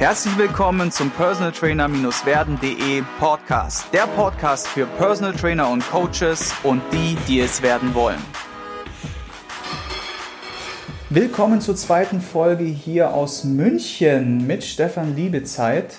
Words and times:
Herzlich 0.00 0.38
willkommen 0.38 0.90
zum 0.90 1.10
Personal 1.10 1.52
Trainer-werden.de 1.52 3.02
Podcast. 3.18 3.84
Der 3.92 4.06
Podcast 4.06 4.66
für 4.66 4.86
Personal 4.86 5.34
Trainer 5.34 5.68
und 5.68 5.86
Coaches 5.90 6.54
und 6.62 6.80
die, 6.90 7.18
die 7.28 7.40
es 7.40 7.60
werden 7.60 7.92
wollen. 7.92 8.16
Willkommen 11.10 11.60
zur 11.60 11.76
zweiten 11.76 12.22
Folge 12.22 12.64
hier 12.64 13.12
aus 13.12 13.44
München 13.44 14.46
mit 14.46 14.64
Stefan 14.64 15.14
Liebezeit. 15.14 15.96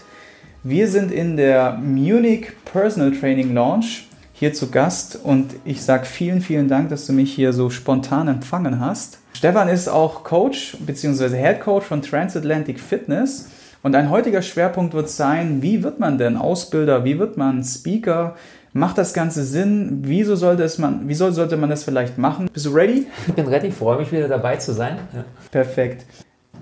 Wir 0.64 0.88
sind 0.88 1.12
in 1.12 1.38
der 1.38 1.74
Munich 1.74 2.54
Personal 2.66 3.12
Training 3.12 3.54
Launch 3.54 4.08
hier 4.34 4.52
zu 4.52 4.72
Gast 4.72 5.20
und 5.24 5.54
ich 5.64 5.84
sage 5.84 6.08
vielen, 6.08 6.42
vielen 6.42 6.68
Dank, 6.68 6.90
dass 6.90 7.06
du 7.06 7.14
mich 7.14 7.32
hier 7.32 7.54
so 7.54 7.70
spontan 7.70 8.28
empfangen 8.28 8.80
hast. 8.80 9.20
Stefan 9.34 9.70
ist 9.70 9.88
auch 9.88 10.24
Coach 10.24 10.76
bzw. 10.80 11.38
Head 11.38 11.62
Coach 11.62 11.86
von 11.86 12.02
Transatlantic 12.02 12.80
Fitness 12.80 13.46
und 13.84 13.96
ein 13.96 14.10
heutiger 14.10 14.42
Schwerpunkt 14.42 14.94
wird 14.94 15.10
sein, 15.10 15.62
wie 15.62 15.84
wird 15.84 16.00
man 16.00 16.18
denn 16.18 16.38
Ausbilder, 16.38 17.04
wie 17.04 17.20
wird 17.20 17.38
man 17.38 17.64
Speaker? 17.64 18.36
Macht 18.74 18.98
das 18.98 19.14
Ganze 19.14 19.44
Sinn? 19.44 20.00
Wieso 20.04 20.36
sollte, 20.36 20.64
es 20.64 20.78
man, 20.78 21.02
wieso 21.06 21.30
sollte 21.32 21.58
man 21.58 21.70
das 21.70 21.84
vielleicht 21.84 22.18
machen? 22.18 22.50
Bist 22.54 22.66
du 22.66 22.70
ready? 22.72 23.08
Ich 23.28 23.34
bin 23.34 23.48
ready, 23.48 23.72
freue 23.72 23.98
mich 23.98 24.12
wieder 24.12 24.28
dabei 24.28 24.56
zu 24.58 24.74
sein. 24.74 24.98
Ja. 25.14 25.26
Perfekt. 25.52 26.06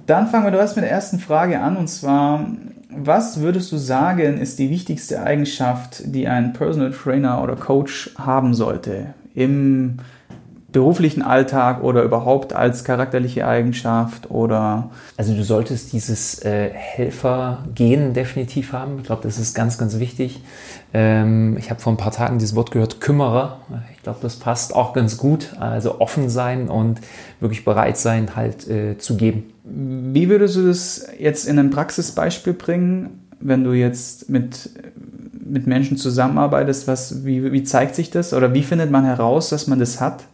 Dann 0.06 0.28
fangen 0.28 0.46
wir 0.46 0.52
direkt 0.52 0.76
mit 0.76 0.86
der 0.86 0.92
ersten 0.92 1.20
Frage 1.20 1.60
an 1.60 1.78
und 1.78 1.88
zwar, 1.88 2.48
was 2.90 3.42
würdest 3.42 3.72
du 3.72 3.78
sagen, 3.78 4.40
ist 4.40 4.58
die 4.58 4.72
wichtigste 4.72 5.22
Eigenschaft, 5.22 6.02
die 6.06 6.28
ein 6.28 6.54
Personal 6.54 6.92
Trainer 6.92 7.44
oder 7.44 7.56
Coach 7.56 8.12
haben 8.18 8.56
sollte 8.56 9.14
im 9.36 9.98
beruflichen 10.72 11.22
Alltag 11.22 11.84
oder 11.84 12.04
überhaupt 12.04 12.54
als 12.54 12.84
charakterliche 12.84 13.48
Eigenschaft 13.48 14.30
oder? 14.30 14.90
Also 15.18 15.34
du 15.34 15.44
solltest 15.44 15.94
dieses 15.94 16.44
äh, 16.44 16.70
Helfergehen 16.72 18.14
definitiv 18.14 18.74
haben. 18.74 19.00
Ich 19.00 19.06
glaube, 19.06 19.24
das 19.24 19.40
ist 19.40 19.56
ganz, 19.56 19.78
ganz 19.78 20.00
wichtig. 20.00 20.42
Ähm, 20.94 21.58
ich 21.58 21.70
habe 21.70 21.80
vor 21.80 21.94
ein 21.94 21.98
paar 21.98 22.12
Tagen 22.12 22.38
dieses 22.38 22.56
Wort 22.56 22.72
gehört, 22.72 23.02
Kümmerer. 23.02 23.60
Ich 23.96 24.04
glaube, 24.04 24.20
das 24.22 24.36
passt 24.36 24.76
auch 24.76 24.94
ganz 24.94 25.18
gut. 25.18 25.54
Also 25.60 26.00
offen 26.00 26.30
sein 26.30 26.70
und 26.70 27.02
wirklich 27.40 27.66
bereit 27.66 27.98
sein, 27.98 28.36
halt 28.36 28.68
äh, 28.68 28.98
zu 28.98 29.18
geben. 29.18 29.52
Wie 29.64 30.30
würdest 30.30 30.56
du 30.56 30.68
das 30.68 31.08
jetzt 31.18 31.48
in 31.48 31.58
ein 31.58 31.72
Praxisbeispiel 31.72 32.54
bringen, 32.54 33.28
wenn 33.40 33.64
du 33.64 33.74
jetzt 33.74 34.30
mit 34.30 34.70
mit 35.50 35.66
Menschen 35.66 35.98
zusammenarbeitest, 35.98 36.88
was, 36.88 37.26
wie, 37.26 37.52
wie 37.52 37.64
zeigt 37.64 37.96
sich 37.96 38.12
das 38.12 38.34
oder 38.34 38.54
wie 38.54 38.62
findet 38.62 38.92
man 38.92 39.04
heraus, 39.04 39.50
dass 39.50 39.66
man 39.66 39.80
das 39.80 40.00
hat? 40.00 40.26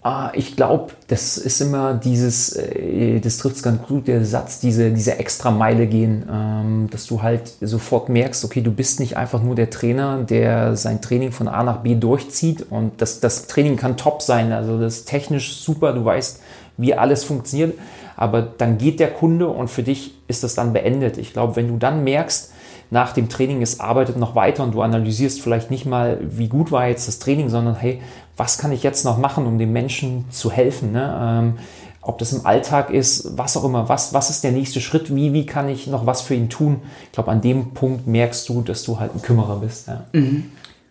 Ah, 0.00 0.30
ich 0.32 0.54
glaube, 0.54 0.92
das 1.08 1.38
ist 1.38 1.60
immer 1.60 1.92
dieses, 1.94 2.54
äh, 2.54 3.18
das 3.18 3.38
trifft 3.38 3.56
es 3.56 3.62
ganz 3.64 3.82
gut, 3.82 4.06
der 4.06 4.24
Satz, 4.24 4.60
diese, 4.60 4.92
diese 4.92 5.18
extra 5.18 5.50
Meile 5.50 5.88
gehen, 5.88 6.24
ähm, 6.30 6.88
dass 6.90 7.06
du 7.06 7.20
halt 7.20 7.52
sofort 7.60 8.08
merkst, 8.08 8.44
okay, 8.44 8.60
du 8.60 8.70
bist 8.70 9.00
nicht 9.00 9.16
einfach 9.16 9.42
nur 9.42 9.56
der 9.56 9.70
Trainer, 9.70 10.22
der 10.22 10.76
sein 10.76 11.02
Training 11.02 11.32
von 11.32 11.48
A 11.48 11.64
nach 11.64 11.78
B 11.78 11.96
durchzieht 11.96 12.64
und 12.70 13.02
das, 13.02 13.18
das 13.18 13.48
Training 13.48 13.76
kann 13.76 13.96
top 13.96 14.22
sein, 14.22 14.52
also 14.52 14.78
das 14.78 14.98
ist 14.98 15.08
technisch 15.08 15.56
super, 15.56 15.92
du 15.92 16.04
weißt, 16.04 16.40
wie 16.76 16.94
alles 16.94 17.24
funktioniert, 17.24 17.76
aber 18.16 18.42
dann 18.42 18.78
geht 18.78 19.00
der 19.00 19.10
Kunde 19.10 19.48
und 19.48 19.68
für 19.68 19.82
dich 19.82 20.14
ist 20.28 20.44
das 20.44 20.54
dann 20.54 20.72
beendet. 20.72 21.18
Ich 21.18 21.32
glaube, 21.32 21.56
wenn 21.56 21.66
du 21.66 21.76
dann 21.76 22.04
merkst, 22.04 22.52
nach 22.90 23.12
dem 23.12 23.28
Training, 23.28 23.62
es 23.62 23.80
arbeitet 23.80 24.16
noch 24.16 24.34
weiter 24.34 24.62
und 24.62 24.74
du 24.74 24.82
analysierst 24.82 25.40
vielleicht 25.40 25.70
nicht 25.70 25.86
mal, 25.86 26.18
wie 26.22 26.48
gut 26.48 26.72
war 26.72 26.88
jetzt 26.88 27.06
das 27.08 27.18
Training, 27.18 27.48
sondern 27.48 27.74
hey, 27.74 28.00
was 28.36 28.58
kann 28.58 28.72
ich 28.72 28.82
jetzt 28.82 29.04
noch 29.04 29.18
machen, 29.18 29.46
um 29.46 29.58
den 29.58 29.72
Menschen 29.72 30.24
zu 30.30 30.50
helfen? 30.50 30.92
Ne? 30.92 31.18
Ähm, 31.20 31.58
ob 32.00 32.18
das 32.18 32.32
im 32.32 32.46
Alltag 32.46 32.90
ist, 32.90 33.36
was 33.36 33.56
auch 33.56 33.64
immer, 33.64 33.88
was, 33.88 34.14
was 34.14 34.30
ist 34.30 34.42
der 34.42 34.52
nächste 34.52 34.80
Schritt, 34.80 35.14
wie, 35.14 35.34
wie 35.34 35.44
kann 35.44 35.68
ich 35.68 35.86
noch 35.86 36.06
was 36.06 36.22
für 36.22 36.34
ihn 36.34 36.48
tun? 36.48 36.80
Ich 37.04 37.12
glaube, 37.12 37.30
an 37.30 37.42
dem 37.42 37.74
Punkt 37.74 38.06
merkst 38.06 38.48
du, 38.48 38.62
dass 38.62 38.84
du 38.84 38.98
halt 38.98 39.14
ein 39.14 39.20
Kümmerer 39.20 39.56
bist. 39.56 39.88
Ja. 39.88 40.04
Mhm. 40.12 40.44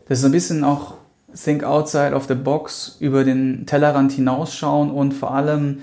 Das 0.07 0.19
ist 0.19 0.25
ein 0.25 0.31
bisschen 0.31 0.63
auch 0.63 0.93
Think 1.33 1.63
outside 1.63 2.13
of 2.13 2.25
the 2.27 2.35
box, 2.35 2.97
über 2.99 3.23
den 3.23 3.65
Tellerrand 3.65 4.11
hinausschauen 4.11 4.91
und 4.91 5.13
vor 5.13 5.33
allem 5.33 5.80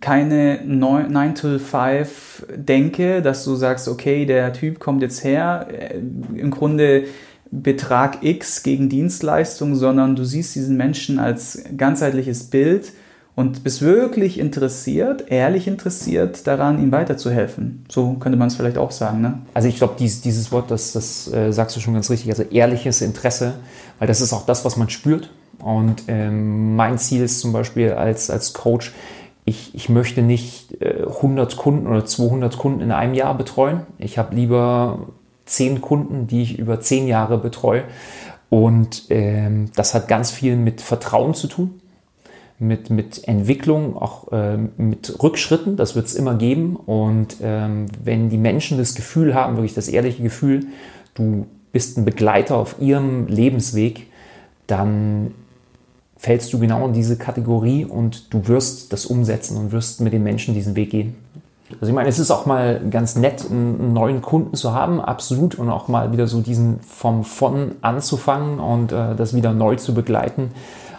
keine 0.00 0.60
9 0.64 1.34
to 1.34 1.58
5 1.58 2.46
Denke, 2.54 3.22
dass 3.22 3.44
du 3.44 3.54
sagst, 3.54 3.88
okay, 3.88 4.26
der 4.26 4.52
Typ 4.52 4.80
kommt 4.80 5.02
jetzt 5.02 5.24
her, 5.24 5.68
äh, 5.70 5.98
im 5.98 6.50
Grunde 6.50 7.04
Betrag 7.50 8.24
X 8.24 8.62
gegen 8.64 8.88
Dienstleistung, 8.88 9.76
sondern 9.76 10.16
du 10.16 10.24
siehst 10.24 10.56
diesen 10.56 10.76
Menschen 10.76 11.18
als 11.18 11.62
ganzheitliches 11.76 12.44
Bild 12.44 12.92
und 13.36 13.64
bist 13.64 13.82
wirklich 13.82 14.38
interessiert, 14.38 15.24
ehrlich 15.28 15.66
interessiert 15.66 16.46
daran, 16.46 16.82
ihm 16.82 16.92
weiterzuhelfen. 16.92 17.84
So 17.88 18.14
könnte 18.14 18.38
man 18.38 18.48
es 18.48 18.56
vielleicht 18.56 18.78
auch 18.78 18.90
sagen. 18.90 19.20
Ne? 19.20 19.38
Also 19.54 19.68
ich 19.68 19.76
glaube, 19.76 19.94
dieses, 19.98 20.20
dieses 20.20 20.52
Wort, 20.52 20.70
das, 20.70 20.92
das 20.92 21.32
äh, 21.32 21.52
sagst 21.52 21.76
du 21.76 21.80
schon 21.80 21.94
ganz 21.94 22.10
richtig, 22.10 22.30
also 22.30 22.42
ehrliches 22.42 23.00
Interesse, 23.02 23.54
weil 23.98 24.08
das 24.08 24.20
ist 24.20 24.32
auch 24.32 24.46
das, 24.46 24.64
was 24.64 24.76
man 24.76 24.88
spürt. 24.88 25.30
Und 25.58 26.04
ähm, 26.08 26.76
mein 26.76 26.98
Ziel 26.98 27.22
ist 27.22 27.40
zum 27.40 27.52
Beispiel 27.52 27.92
als, 27.92 28.30
als 28.30 28.52
Coach, 28.52 28.92
ich, 29.44 29.74
ich 29.74 29.88
möchte 29.88 30.22
nicht 30.22 30.80
äh, 30.80 31.04
100 31.06 31.56
Kunden 31.56 31.86
oder 31.86 32.04
200 32.04 32.56
Kunden 32.56 32.80
in 32.80 32.92
einem 32.92 33.14
Jahr 33.14 33.36
betreuen. 33.36 33.82
Ich 33.98 34.18
habe 34.18 34.34
lieber 34.34 35.08
zehn 35.44 35.80
Kunden, 35.80 36.26
die 36.26 36.42
ich 36.42 36.58
über 36.58 36.80
zehn 36.80 37.06
Jahre 37.06 37.38
betreue. 37.38 37.84
Und 38.48 39.04
ähm, 39.10 39.70
das 39.74 39.94
hat 39.94 40.08
ganz 40.08 40.30
viel 40.30 40.56
mit 40.56 40.80
Vertrauen 40.80 41.34
zu 41.34 41.48
tun, 41.48 41.80
mit, 42.58 42.88
mit 42.88 43.26
Entwicklung, 43.26 43.96
auch 43.96 44.28
ähm, 44.32 44.70
mit 44.76 45.22
Rückschritten. 45.22 45.76
Das 45.76 45.94
wird 45.94 46.06
es 46.06 46.14
immer 46.14 46.36
geben. 46.36 46.76
Und 46.76 47.36
ähm, 47.42 47.86
wenn 48.02 48.30
die 48.30 48.38
Menschen 48.38 48.78
das 48.78 48.94
Gefühl 48.94 49.34
haben, 49.34 49.56
wirklich 49.56 49.74
das 49.74 49.88
ehrliche 49.88 50.22
Gefühl, 50.22 50.66
du 51.14 51.46
bist 51.72 51.98
ein 51.98 52.04
Begleiter 52.04 52.56
auf 52.56 52.76
ihrem 52.80 53.26
Lebensweg, 53.26 54.06
dann 54.66 55.34
fällst 56.24 56.54
du 56.54 56.58
genau 56.58 56.86
in 56.86 56.94
diese 56.94 57.18
Kategorie 57.18 57.84
und 57.84 58.32
du 58.32 58.48
wirst 58.48 58.94
das 58.94 59.04
umsetzen 59.04 59.58
und 59.58 59.72
wirst 59.72 60.00
mit 60.00 60.14
den 60.14 60.22
Menschen 60.22 60.54
diesen 60.54 60.74
Weg 60.74 60.88
gehen. 60.88 61.16
Also 61.74 61.88
ich 61.88 61.92
meine, 61.92 62.08
es 62.08 62.18
ist 62.18 62.30
auch 62.30 62.46
mal 62.46 62.80
ganz 62.90 63.14
nett, 63.14 63.44
einen 63.50 63.92
neuen 63.92 64.22
Kunden 64.22 64.56
zu 64.56 64.72
haben, 64.72 65.02
absolut, 65.02 65.54
und 65.56 65.68
auch 65.68 65.88
mal 65.88 66.12
wieder 66.12 66.26
so 66.26 66.40
diesen 66.40 66.80
vom 66.80 67.24
von 67.24 67.72
anzufangen 67.82 68.58
und 68.58 68.90
äh, 68.90 69.14
das 69.14 69.34
wieder 69.34 69.52
neu 69.52 69.76
zu 69.76 69.92
begleiten. 69.92 70.52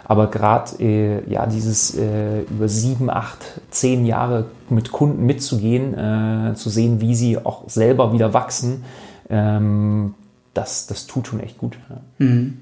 Aber 0.04 0.28
gerade 0.28 0.80
äh, 0.80 1.28
ja 1.28 1.46
dieses 1.46 1.96
äh, 1.96 2.42
über 2.42 2.68
sieben, 2.68 3.10
acht, 3.10 3.60
zehn 3.70 4.06
Jahre 4.06 4.44
mit 4.68 4.92
Kunden 4.92 5.26
mitzugehen, 5.26 5.94
äh, 5.94 6.54
zu 6.54 6.70
sehen, 6.70 7.00
wie 7.00 7.16
sie 7.16 7.44
auch 7.44 7.68
selber 7.68 8.12
wieder 8.12 8.32
wachsen, 8.32 8.84
ähm, 9.28 10.14
das, 10.54 10.86
das 10.86 11.08
tut 11.08 11.26
schon 11.26 11.40
echt 11.40 11.58
gut. 11.58 11.76
Ja. 11.90 11.96
Mhm. 12.24 12.58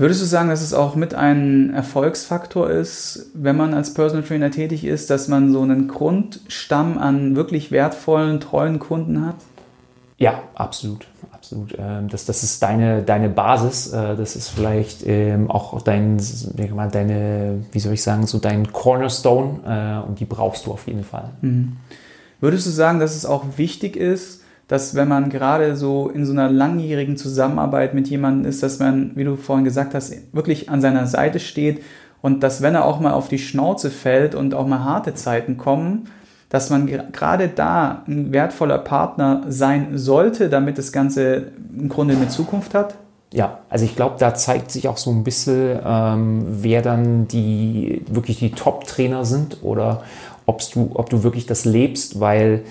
Würdest 0.00 0.22
du 0.22 0.24
sagen, 0.24 0.48
dass 0.48 0.62
es 0.62 0.72
auch 0.72 0.94
mit 0.94 1.14
ein 1.14 1.74
Erfolgsfaktor 1.74 2.70
ist, 2.70 3.26
wenn 3.34 3.54
man 3.54 3.74
als 3.74 3.92
Personal 3.92 4.24
Trainer 4.24 4.50
tätig 4.50 4.86
ist, 4.86 5.10
dass 5.10 5.28
man 5.28 5.52
so 5.52 5.60
einen 5.60 5.88
Grundstamm 5.88 6.96
an 6.96 7.36
wirklich 7.36 7.70
wertvollen, 7.70 8.40
treuen 8.40 8.78
Kunden 8.78 9.26
hat? 9.26 9.34
Ja, 10.16 10.42
absolut. 10.54 11.06
absolut. 11.32 11.76
Ähm, 11.78 12.08
das, 12.08 12.24
das 12.24 12.42
ist 12.42 12.62
deine, 12.62 13.02
deine 13.02 13.28
Basis. 13.28 13.92
Äh, 13.92 14.16
das 14.16 14.36
ist 14.36 14.48
vielleicht 14.48 15.06
ähm, 15.06 15.50
auch 15.50 15.82
dein, 15.82 16.18
deine, 16.56 17.62
wie 17.70 17.78
soll 17.78 17.92
ich 17.92 18.02
sagen, 18.02 18.26
so 18.26 18.38
dein 18.38 18.72
Cornerstone 18.72 20.00
äh, 20.02 20.08
und 20.08 20.18
die 20.18 20.24
brauchst 20.24 20.64
du 20.64 20.72
auf 20.72 20.86
jeden 20.86 21.04
Fall. 21.04 21.28
Mhm. 21.42 21.76
Würdest 22.40 22.66
du 22.66 22.70
sagen, 22.70 23.00
dass 23.00 23.14
es 23.14 23.26
auch 23.26 23.44
wichtig 23.58 23.96
ist, 23.96 24.40
dass 24.70 24.94
wenn 24.94 25.08
man 25.08 25.30
gerade 25.30 25.74
so 25.74 26.08
in 26.08 26.24
so 26.24 26.30
einer 26.30 26.48
langjährigen 26.48 27.16
Zusammenarbeit 27.16 27.92
mit 27.92 28.06
jemandem 28.06 28.48
ist, 28.48 28.62
dass 28.62 28.78
man, 28.78 29.10
wie 29.16 29.24
du 29.24 29.34
vorhin 29.34 29.64
gesagt 29.64 29.94
hast, 29.94 30.14
wirklich 30.32 30.70
an 30.70 30.80
seiner 30.80 31.08
Seite 31.08 31.40
steht 31.40 31.82
und 32.22 32.44
dass 32.44 32.62
wenn 32.62 32.76
er 32.76 32.84
auch 32.84 33.00
mal 33.00 33.10
auf 33.10 33.26
die 33.26 33.40
Schnauze 33.40 33.90
fällt 33.90 34.36
und 34.36 34.54
auch 34.54 34.68
mal 34.68 34.84
harte 34.84 35.12
Zeiten 35.12 35.56
kommen, 35.56 36.08
dass 36.50 36.70
man 36.70 36.86
gerade 36.86 37.48
da 37.48 38.04
ein 38.06 38.32
wertvoller 38.32 38.78
Partner 38.78 39.42
sein 39.48 39.98
sollte, 39.98 40.48
damit 40.48 40.78
das 40.78 40.92
Ganze 40.92 41.48
im 41.76 41.88
Grunde 41.88 42.14
eine 42.14 42.28
Zukunft 42.28 42.72
hat? 42.72 42.94
Ja, 43.32 43.58
also 43.70 43.84
ich 43.84 43.96
glaube, 43.96 44.16
da 44.20 44.34
zeigt 44.34 44.70
sich 44.70 44.86
auch 44.86 44.98
so 44.98 45.10
ein 45.10 45.24
bisschen, 45.24 45.80
ähm, 45.84 46.44
wer 46.48 46.82
dann 46.82 47.26
die 47.26 48.04
wirklich 48.08 48.38
die 48.38 48.52
Top-Trainer 48.52 49.24
sind 49.24 49.58
oder 49.62 50.04
ob's 50.46 50.70
du, 50.70 50.90
ob 50.94 51.10
du 51.10 51.22
wirklich 51.22 51.46
das 51.46 51.64
lebst, 51.64 52.20
weil 52.20 52.62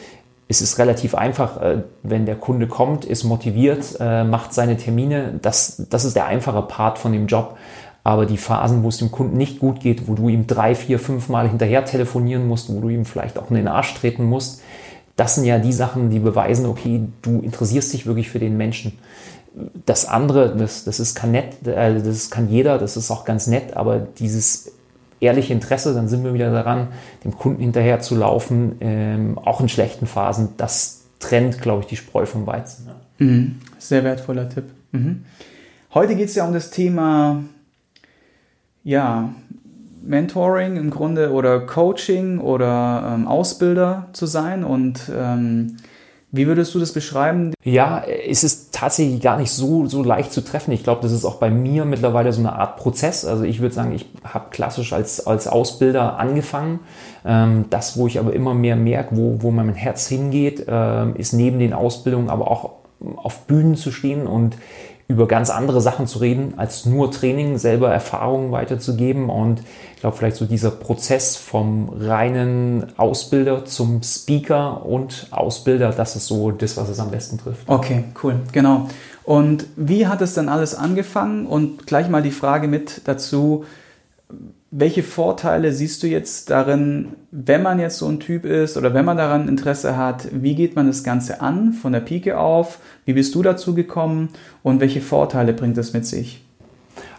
es 0.52 0.62
ist 0.62 0.80
relativ 0.80 1.14
einfach, 1.14 1.62
äh, 1.62 1.84
wenn 2.02 2.26
der 2.26 2.36
Kunde 2.36 2.68
kommt, 2.68 3.06
ist 3.06 3.24
motiviert, 3.24 3.96
äh, 4.00 4.24
macht 4.24 4.52
seine 4.52 4.78
Termine. 4.78 5.40
Das, 5.44 5.86
das 5.90 6.06
ist 6.06 6.16
der 6.16 6.26
einfache 6.26 6.64
Part 6.64 6.98
von 6.98 7.14
dem 7.14 7.28
Job. 7.28 7.56
Aber 8.04 8.26
die 8.26 8.38
Phasen, 8.38 8.82
wo 8.82 8.90
es 8.90 8.98
dem 8.98 9.12
Kunden 9.12 9.38
nicht 9.38 9.60
gut 9.60 9.80
geht, 9.80 10.08
wo 10.08 10.16
du 10.16 10.28
ihm 10.28 10.48
drei, 10.48 10.74
vier, 10.74 10.98
fünf 10.98 11.30
Mal 11.30 11.48
hinterher 11.48 11.86
telefonieren 11.86 12.48
musst, 12.48 12.74
wo 12.74 12.80
du 12.82 12.90
ihm 12.90 13.06
vielleicht 13.06 13.38
auch 13.38 13.52
in 13.52 13.58
den 13.58 13.68
Arsch 13.68 13.94
treten 13.94 14.24
musst, 14.24 14.62
das 15.16 15.36
sind 15.36 15.46
ja 15.46 15.60
die 15.60 15.74
Sachen, 15.74 16.10
die 16.10 16.20
beweisen, 16.20 16.66
okay, 16.66 17.02
du 17.22 17.42
interessierst 17.42 17.94
dich 17.94 18.08
wirklich 18.08 18.30
für 18.30 18.40
den 18.40 18.58
Menschen. 18.58 18.98
Das 19.86 20.08
andere, 20.08 20.56
das, 20.56 20.84
das 20.84 21.00
ist 21.00 21.14
kann 21.14 21.32
nett, 21.32 21.68
äh, 21.68 22.02
das 22.02 22.32
kann 22.32 22.50
jeder, 22.50 22.80
das 22.80 22.98
ist 22.98 23.12
auch 23.12 23.24
ganz 23.24 23.46
nett, 23.46 23.78
aber 23.78 24.00
dieses 24.00 24.72
ehrliche 25.20 25.54
Interesse, 25.54 25.94
dann 25.94 26.08
sind 26.08 26.24
wir 26.24 26.34
wieder 26.34 26.52
daran, 26.52 26.90
dem 27.24 27.38
Kunden 27.38 27.62
hinterher 27.62 28.00
zu 28.00 28.16
laufen, 28.16 28.78
ähm, 28.80 29.38
auch 29.38 29.62
in 29.62 29.70
schlechten 29.70 30.08
Phasen. 30.08 30.50
Das 30.58 31.06
trennt, 31.20 31.62
glaube 31.62 31.82
ich, 31.82 31.88
die 31.88 31.96
Spreu 31.96 32.26
vom 32.26 32.48
Weizen. 32.48 32.88
Ja. 32.88 33.26
Mhm. 33.26 33.56
Sehr 33.78 34.04
wertvoller 34.04 34.50
Tipp. 34.50 34.66
Mhm. 34.92 35.26
Heute 35.94 36.16
geht 36.16 36.30
es 36.30 36.36
ja 36.36 36.46
um 36.46 36.54
das 36.54 36.72
Thema 36.72 37.44
ja, 38.84 39.30
Mentoring 40.02 40.78
im 40.78 40.90
Grunde 40.90 41.32
oder 41.32 41.60
Coaching 41.60 42.40
oder 42.40 43.14
ähm, 43.14 43.28
Ausbilder 43.28 44.08
zu 44.14 44.26
sein 44.26 44.64
und 44.64 45.12
ähm, 45.16 45.78
wie 46.32 46.46
würdest 46.46 46.76
du 46.76 46.80
das 46.80 46.92
beschreiben? 46.94 47.54
Ja, 47.64 48.04
es 48.04 48.44
ist 48.44 48.72
tatsächlich 48.74 49.20
gar 49.22 49.38
nicht 49.38 49.52
so, 49.52 49.88
so 49.88 50.04
leicht 50.04 50.32
zu 50.32 50.42
treffen. 50.42 50.72
Ich 50.72 50.84
glaube, 50.84 51.02
das 51.02 51.12
ist 51.12 51.26
auch 51.26 51.36
bei 51.36 51.50
mir 51.50 51.86
mittlerweile 51.86 52.32
so 52.32 52.40
eine 52.40 52.54
Art 52.54 52.78
Prozess. 52.78 53.26
Also 53.26 53.44
ich 53.44 53.62
würde 53.62 53.74
sagen, 53.74 53.94
ich 53.94 54.06
habe 54.24 54.52
klassisch 54.52 54.94
als, 54.94 55.26
als 55.26 55.48
Ausbilder 55.48 56.20
angefangen. 56.20 56.82
Ähm, 57.26 57.66
das, 57.72 57.98
wo 57.98 58.06
ich 58.06 58.20
aber 58.20 58.34
immer 58.34 58.54
mehr 58.54 58.76
merke, 58.76 59.18
wo, 59.18 59.42
wo 59.42 59.50
mein 59.50 59.74
Herz 59.74 60.08
hingeht, 60.08 60.68
äh, 60.68 61.12
ist 61.14 61.34
neben 61.34 61.58
den 61.58 61.74
Ausbildungen 61.74 62.30
aber 62.30 62.52
auch 62.52 62.72
auf 63.16 63.48
Bühnen 63.48 63.76
zu 63.76 63.92
stehen 63.92 64.28
und 64.28 64.56
über 65.10 65.28
ganz 65.28 65.50
andere 65.50 65.82
Sachen 65.82 66.06
zu 66.06 66.20
reden, 66.20 66.54
als 66.58 66.86
nur 66.86 67.10
Training, 67.12 67.58
selber 67.58 67.92
Erfahrungen 67.92 68.52
weiterzugeben. 68.52 69.30
Und 69.30 69.62
ich 69.96 70.02
glaube, 70.02 70.16
vielleicht 70.16 70.38
so 70.38 70.46
dieser 70.46 70.70
Prozess 70.70 71.36
vom 71.36 71.90
reinen 71.90 72.86
Ausbilder 72.96 73.66
zum 73.66 74.04
Speaker 74.04 74.86
und 74.86 75.28
Ausbilder, 75.32 75.90
das 75.90 76.16
ist 76.16 76.28
so 76.28 76.52
das, 76.52 76.78
was 76.78 76.90
es 76.90 77.00
am 77.00 77.10
besten 77.10 77.40
trifft. 77.40 77.68
Okay, 77.68 78.04
cool, 78.24 78.36
genau. 78.52 78.88
Und 79.24 79.66
wie 79.76 80.06
hat 80.06 80.22
es 80.22 80.36
dann 80.36 80.48
alles 80.48 80.76
angefangen? 80.76 81.48
Und 81.48 81.88
gleich 81.88 82.08
mal 82.08 82.22
die 82.22 82.30
Frage 82.30 82.68
mit 82.68 83.02
dazu, 83.06 83.66
welche 84.72 85.02
Vorteile 85.02 85.74
siehst 85.74 86.04
du 86.04 86.08
jetzt 86.08 86.52
darin, 86.52 87.14
wenn 87.32 87.64
man 87.64 87.80
jetzt 87.80 87.98
so 87.98 88.08
ein 88.08 88.20
Typ 88.20 88.46
ist 88.46 88.78
oder 88.78 88.94
wenn 88.94 89.06
man 89.06 89.18
daran 89.18 89.48
Interesse 89.48 89.98
hat, 89.98 90.28
wie 90.32 90.54
geht 90.54 90.76
man 90.76 90.86
das 90.86 91.04
Ganze 91.04 91.42
an 91.42 91.74
von 91.74 91.92
der 91.92 92.02
Pike 92.02 92.38
auf? 92.38 92.80
Wie 93.06 93.14
bist 93.14 93.34
du 93.34 93.42
dazu 93.42 93.74
gekommen 93.74 94.30
und 94.62 94.80
welche 94.80 95.02
Vorteile 95.02 95.54
bringt 95.54 95.78
es 95.80 95.94
mit 95.94 96.06
sich? 96.06 96.44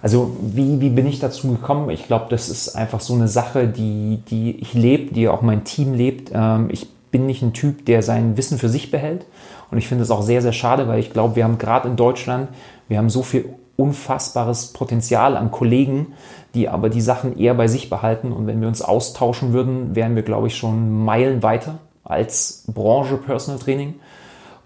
Also 0.01 0.37
wie, 0.41 0.81
wie 0.81 0.91
bin 0.91 1.07
ich 1.07 1.19
dazu 1.19 1.51
gekommen? 1.51 1.91
Ich 1.91 2.07
glaube, 2.07 2.27
das 2.31 2.49
ist 2.49 2.77
einfach 2.77 3.01
so 3.01 3.15
eine 3.15 3.29
Sache, 3.29 3.67
die, 3.67 4.23
die 4.31 4.61
ich 4.61 4.73
lebe, 4.73 5.13
die 5.13 5.29
auch 5.29 5.43
mein 5.43 5.65
Team 5.65 5.95
lebt. 5.95 6.31
Ähm, 6.33 6.69
ich 6.71 6.89
bin 7.11 7.27
nicht 7.27 7.43
ein 7.43 7.53
Typ, 7.53 7.85
der 7.87 8.03
sein 8.03 8.37
Wissen 8.37 8.59
für 8.59 8.69
sich 8.69 8.91
behält. 8.91 9.27
Und 9.71 9.79
ich 9.79 9.89
finde 9.89 10.05
es 10.05 10.11
auch 10.11 10.23
sehr, 10.23 10.43
sehr 10.43 10.53
schade, 10.53 10.87
weil 10.89 11.01
ich 11.01 11.13
glaube, 11.13 11.37
wir 11.37 11.45
haben 11.45 11.59
gerade 11.59 11.89
in 11.89 11.97
Deutschland, 11.97 12.49
wir 12.89 12.99
haben 12.99 13.11
so 13.11 13.23
viel 13.23 13.47
unfassbares 13.81 14.73
Potenzial 14.73 15.37
an 15.37 15.51
Kollegen, 15.51 16.15
die 16.55 16.69
aber 16.69 16.91
die 16.91 17.01
Sachen 17.01 17.39
eher 17.39 17.55
bei 17.55 17.69
sich 17.69 17.91
behalten. 17.91 18.33
Und 18.33 18.47
wenn 18.47 18.61
wir 18.61 18.69
uns 18.69 18.83
austauschen 18.83 19.53
würden, 19.53 19.95
wären 19.95 20.17
wir, 20.17 20.23
glaube 20.23 20.49
ich, 20.49 20.57
schon 20.57 21.05
Meilen 21.05 21.43
weiter 21.43 21.79
als 22.05 22.65
Branche 22.67 23.17
Personal 23.17 23.61
Training. 23.61 23.95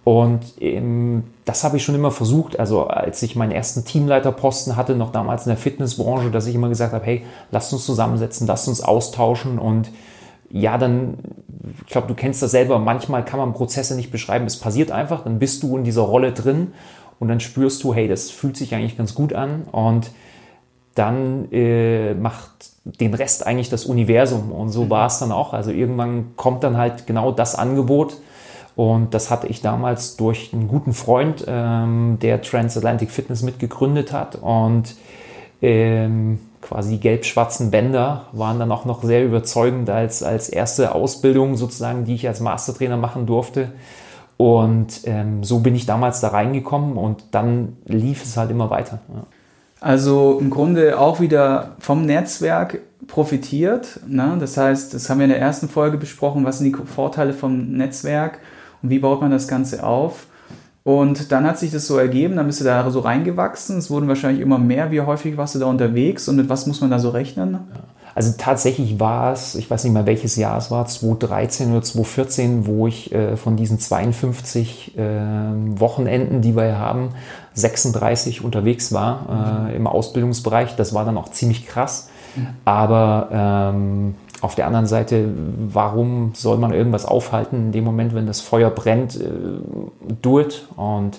Und 0.04 0.40
ähm, 0.60 1.24
das 1.46 1.64
habe 1.64 1.78
ich 1.78 1.84
schon 1.84 1.94
immer 1.94 2.10
versucht. 2.10 2.58
Also 2.58 2.86
als 2.86 3.22
ich 3.22 3.36
meinen 3.36 3.52
ersten 3.52 3.84
Teamleiterposten 3.84 4.76
hatte, 4.76 4.94
noch 4.96 5.12
damals 5.12 5.46
in 5.46 5.50
der 5.50 5.56
Fitnessbranche, 5.56 6.30
dass 6.30 6.46
ich 6.46 6.54
immer 6.54 6.68
gesagt 6.68 6.92
habe, 6.92 7.04
hey, 7.04 7.24
lasst 7.50 7.72
uns 7.72 7.86
zusammensetzen, 7.86 8.46
lasst 8.46 8.68
uns 8.68 8.82
austauschen. 8.82 9.58
Und 9.58 9.90
ja, 10.50 10.76
dann, 10.76 11.14
ich 11.80 11.90
glaube, 11.90 12.06
du 12.06 12.14
kennst 12.14 12.42
das 12.42 12.50
selber, 12.50 12.78
manchmal 12.78 13.24
kann 13.24 13.40
man 13.40 13.54
Prozesse 13.54 13.96
nicht 13.96 14.12
beschreiben, 14.12 14.46
es 14.46 14.60
passiert 14.60 14.92
einfach, 14.92 15.24
dann 15.24 15.38
bist 15.38 15.62
du 15.62 15.76
in 15.76 15.84
dieser 15.84 16.02
Rolle 16.02 16.32
drin 16.32 16.74
und 17.18 17.28
dann 17.28 17.40
spürst 17.40 17.82
du, 17.84 17.94
hey, 17.94 18.08
das 18.08 18.30
fühlt 18.30 18.56
sich 18.56 18.74
eigentlich 18.74 18.96
ganz 18.96 19.14
gut 19.14 19.32
an 19.32 19.62
und 19.72 20.10
dann 20.94 21.50
äh, 21.52 22.14
macht 22.14 22.70
den 22.84 23.14
Rest 23.14 23.46
eigentlich 23.46 23.68
das 23.68 23.84
Universum 23.84 24.52
und 24.52 24.70
so 24.70 24.84
mhm. 24.84 24.90
war 24.90 25.06
es 25.06 25.18
dann 25.18 25.32
auch. 25.32 25.52
Also 25.52 25.70
irgendwann 25.70 26.36
kommt 26.36 26.62
dann 26.62 26.76
halt 26.76 27.06
genau 27.06 27.32
das 27.32 27.54
Angebot 27.54 28.18
und 28.76 29.14
das 29.14 29.30
hatte 29.30 29.46
ich 29.46 29.60
damals 29.60 30.16
durch 30.16 30.52
einen 30.52 30.68
guten 30.68 30.92
Freund, 30.92 31.44
ähm, 31.46 32.18
der 32.20 32.42
Transatlantic 32.42 33.10
Fitness 33.10 33.42
mitgegründet 33.42 34.12
hat 34.12 34.36
und 34.36 34.94
ähm, 35.62 36.40
quasi 36.60 36.92
die 36.92 37.00
gelb-schwarzen 37.00 37.70
Bänder 37.70 38.26
waren 38.32 38.58
dann 38.58 38.72
auch 38.72 38.84
noch 38.84 39.02
sehr 39.02 39.24
überzeugend 39.24 39.90
als, 39.90 40.22
als 40.22 40.48
erste 40.48 40.94
Ausbildung 40.94 41.56
sozusagen, 41.56 42.04
die 42.04 42.14
ich 42.14 42.26
als 42.26 42.40
Mastertrainer 42.40 42.96
machen 42.96 43.26
durfte. 43.26 43.72
Und 44.36 45.02
ähm, 45.04 45.44
so 45.44 45.60
bin 45.60 45.74
ich 45.74 45.86
damals 45.86 46.20
da 46.20 46.28
reingekommen 46.28 46.96
und 46.96 47.24
dann 47.30 47.76
lief 47.86 48.22
es 48.22 48.36
halt 48.36 48.50
immer 48.50 48.70
weiter. 48.70 48.98
Ja. 49.08 49.24
Also 49.80 50.38
im 50.40 50.50
Grunde 50.50 50.98
auch 50.98 51.20
wieder 51.20 51.72
vom 51.78 52.06
Netzwerk 52.06 52.80
profitiert. 53.06 54.00
Ne? 54.06 54.36
Das 54.40 54.56
heißt, 54.56 54.94
das 54.94 55.10
haben 55.10 55.18
wir 55.18 55.24
in 55.24 55.30
der 55.30 55.40
ersten 55.40 55.68
Folge 55.68 55.98
besprochen, 55.98 56.44
was 56.44 56.58
sind 56.58 56.74
die 56.74 56.86
Vorteile 56.86 57.34
vom 57.34 57.72
Netzwerk 57.72 58.38
und 58.82 58.90
wie 58.90 58.98
baut 58.98 59.20
man 59.20 59.30
das 59.30 59.46
Ganze 59.46 59.84
auf. 59.84 60.26
Und 60.84 61.32
dann 61.32 61.46
hat 61.46 61.58
sich 61.58 61.70
das 61.70 61.86
so 61.86 61.96
ergeben, 61.96 62.36
dann 62.36 62.46
bist 62.46 62.60
du 62.60 62.64
da 62.64 62.90
so 62.90 63.00
reingewachsen, 63.00 63.78
es 63.78 63.90
wurden 63.90 64.08
wahrscheinlich 64.08 64.42
immer 64.42 64.58
mehr. 64.58 64.90
Wie 64.90 65.00
häufig 65.00 65.36
warst 65.36 65.54
du 65.54 65.58
da 65.58 65.66
unterwegs 65.66 66.28
und 66.28 66.36
mit 66.36 66.48
was 66.48 66.66
muss 66.66 66.80
man 66.80 66.90
da 66.90 66.98
so 66.98 67.10
rechnen? 67.10 67.52
Ja. 67.52 67.60
Also 68.14 68.32
tatsächlich 68.38 69.00
war 69.00 69.32
es, 69.32 69.54
ich 69.56 69.68
weiß 69.68 69.84
nicht 69.84 69.92
mehr 69.92 70.06
welches 70.06 70.36
Jahr 70.36 70.56
es 70.56 70.70
war, 70.70 70.86
2013 70.86 71.72
oder 71.72 71.82
2014, 71.82 72.66
wo 72.66 72.86
ich 72.86 73.12
äh, 73.12 73.36
von 73.36 73.56
diesen 73.56 73.78
52 73.78 74.96
äh, 74.96 75.00
Wochenenden, 75.80 76.40
die 76.40 76.56
wir 76.56 76.78
haben, 76.78 77.10
36 77.54 78.44
unterwegs 78.44 78.92
war 78.92 79.68
äh, 79.70 79.76
im 79.76 79.86
Ausbildungsbereich. 79.86 80.76
Das 80.76 80.94
war 80.94 81.04
dann 81.04 81.16
auch 81.16 81.30
ziemlich 81.30 81.66
krass. 81.66 82.08
Aber 82.64 83.28
ähm, 83.32 84.16
auf 84.40 84.54
der 84.54 84.66
anderen 84.66 84.86
Seite, 84.86 85.28
warum 85.68 86.32
soll 86.34 86.58
man 86.58 86.72
irgendwas 86.72 87.06
aufhalten 87.06 87.56
in 87.56 87.72
dem 87.72 87.84
Moment, 87.84 88.14
wenn 88.14 88.26
das 88.26 88.40
Feuer 88.40 88.70
brennt, 88.70 89.16
äh, 89.16 89.28
do 90.20 90.40
it. 90.40 90.66
Und 90.76 91.18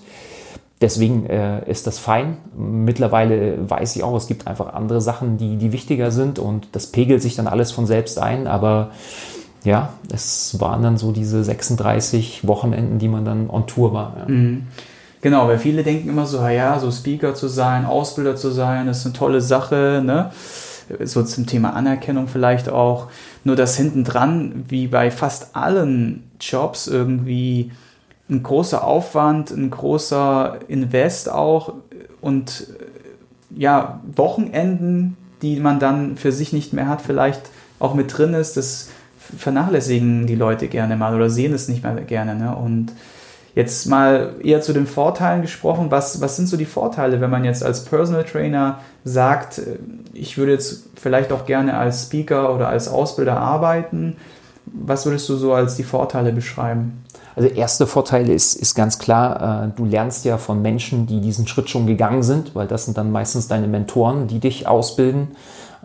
deswegen 0.81 1.25
äh, 1.25 1.69
ist 1.69 1.87
das 1.87 1.99
fein. 1.99 2.37
Mittlerweile 2.55 3.69
weiß 3.69 3.95
ich 3.95 4.03
auch, 4.03 4.15
es 4.15 4.27
gibt 4.27 4.47
einfach 4.47 4.73
andere 4.73 5.01
Sachen, 5.01 5.37
die, 5.37 5.57
die 5.57 5.71
wichtiger 5.71 6.11
sind 6.11 6.39
und 6.39 6.67
das 6.73 6.87
pegelt 6.87 7.21
sich 7.21 7.35
dann 7.35 7.47
alles 7.47 7.71
von 7.71 7.85
selbst 7.85 8.19
ein. 8.19 8.47
Aber 8.47 8.91
ja, 9.63 9.93
es 10.13 10.59
waren 10.59 10.83
dann 10.83 10.97
so 10.97 11.11
diese 11.11 11.43
36 11.43 12.47
Wochenenden, 12.47 12.99
die 12.99 13.07
man 13.07 13.25
dann 13.25 13.49
on 13.49 13.67
Tour 13.67 13.93
war. 13.93 14.15
Ja. 14.19 14.25
Mhm. 14.33 14.67
Genau, 15.21 15.47
weil 15.47 15.57
viele 15.57 15.81
denken 15.81 16.09
immer 16.09 16.27
so, 16.27 16.45
ja, 16.47 16.77
so 16.77 16.91
Speaker 16.91 17.33
zu 17.33 17.47
sein, 17.47 17.85
Ausbilder 17.85 18.35
zu 18.35 18.51
sein, 18.51 18.85
das 18.85 18.99
ist 18.99 19.05
eine 19.07 19.13
tolle 19.13 19.41
Sache, 19.41 20.03
ne? 20.05 20.29
So 21.03 21.23
zum 21.23 21.47
Thema 21.47 21.73
Anerkennung 21.73 22.27
vielleicht 22.27 22.69
auch. 22.69 23.07
Nur 23.43 23.55
dass 23.55 23.75
hinten 23.75 24.03
dran, 24.03 24.65
wie 24.67 24.85
bei 24.85 25.09
fast 25.09 25.55
allen 25.55 26.29
Jobs, 26.39 26.85
irgendwie 26.85 27.71
ein 28.29 28.41
großer 28.41 28.83
Aufwand, 28.83 29.51
ein 29.51 29.69
großer 29.69 30.59
Invest 30.67 31.31
auch 31.31 31.73
und 32.21 32.67
ja, 33.55 34.01
Wochenenden, 34.15 35.15
die 35.41 35.59
man 35.59 35.79
dann 35.79 36.17
für 36.17 36.31
sich 36.31 36.53
nicht 36.53 36.73
mehr 36.73 36.87
hat, 36.87 37.01
vielleicht 37.01 37.41
auch 37.79 37.93
mit 37.93 38.17
drin 38.17 38.33
ist, 38.33 38.57
das 38.57 38.89
vernachlässigen 39.37 40.27
die 40.27 40.35
Leute 40.35 40.67
gerne 40.67 40.95
mal 40.95 41.15
oder 41.15 41.29
sehen 41.29 41.53
es 41.53 41.67
nicht 41.67 41.83
mehr 41.83 41.93
gerne. 41.95 42.35
Ne? 42.35 42.55
Und 42.55 42.91
jetzt 43.55 43.87
mal 43.87 44.35
eher 44.43 44.61
zu 44.61 44.73
den 44.73 44.85
Vorteilen 44.85 45.41
gesprochen. 45.41 45.87
Was, 45.89 46.21
was 46.21 46.35
sind 46.35 46.47
so 46.47 46.57
die 46.57 46.65
Vorteile, 46.65 47.21
wenn 47.21 47.29
man 47.29 47.45
jetzt 47.45 47.63
als 47.63 47.85
Personal 47.85 48.23
Trainer 48.23 48.79
sagt, 49.03 49.61
ich 50.13 50.37
würde 50.37 50.51
jetzt 50.51 50.89
vielleicht 50.95 51.31
auch 51.31 51.45
gerne 51.45 51.77
als 51.77 52.03
Speaker 52.03 52.53
oder 52.53 52.67
als 52.67 52.87
Ausbilder 52.87 53.37
arbeiten? 53.37 54.17
Was 54.65 55.05
würdest 55.05 55.29
du 55.29 55.35
so 55.35 55.53
als 55.53 55.75
die 55.75 55.83
Vorteile 55.83 56.31
beschreiben? 56.31 57.03
Also 57.35 57.49
erster 57.49 57.85
Vorteil 57.85 58.29
ist, 58.29 58.55
ist 58.55 58.75
ganz 58.75 58.97
klar, 58.97 59.65
äh, 59.65 59.69
du 59.75 59.85
lernst 59.85 60.23
ja 60.25 60.37
von 60.37 60.61
Menschen, 60.61 61.05
die 61.05 61.19
diesen 61.19 61.47
Schritt 61.47 61.69
schon 61.69 61.85
gegangen 61.85 62.23
sind, 62.23 62.55
weil 62.55 62.67
das 62.67 62.85
sind 62.85 62.97
dann 62.97 63.11
meistens 63.11 63.47
deine 63.47 63.67
Mentoren, 63.67 64.27
die 64.27 64.39
dich 64.39 64.67
ausbilden. 64.67 65.35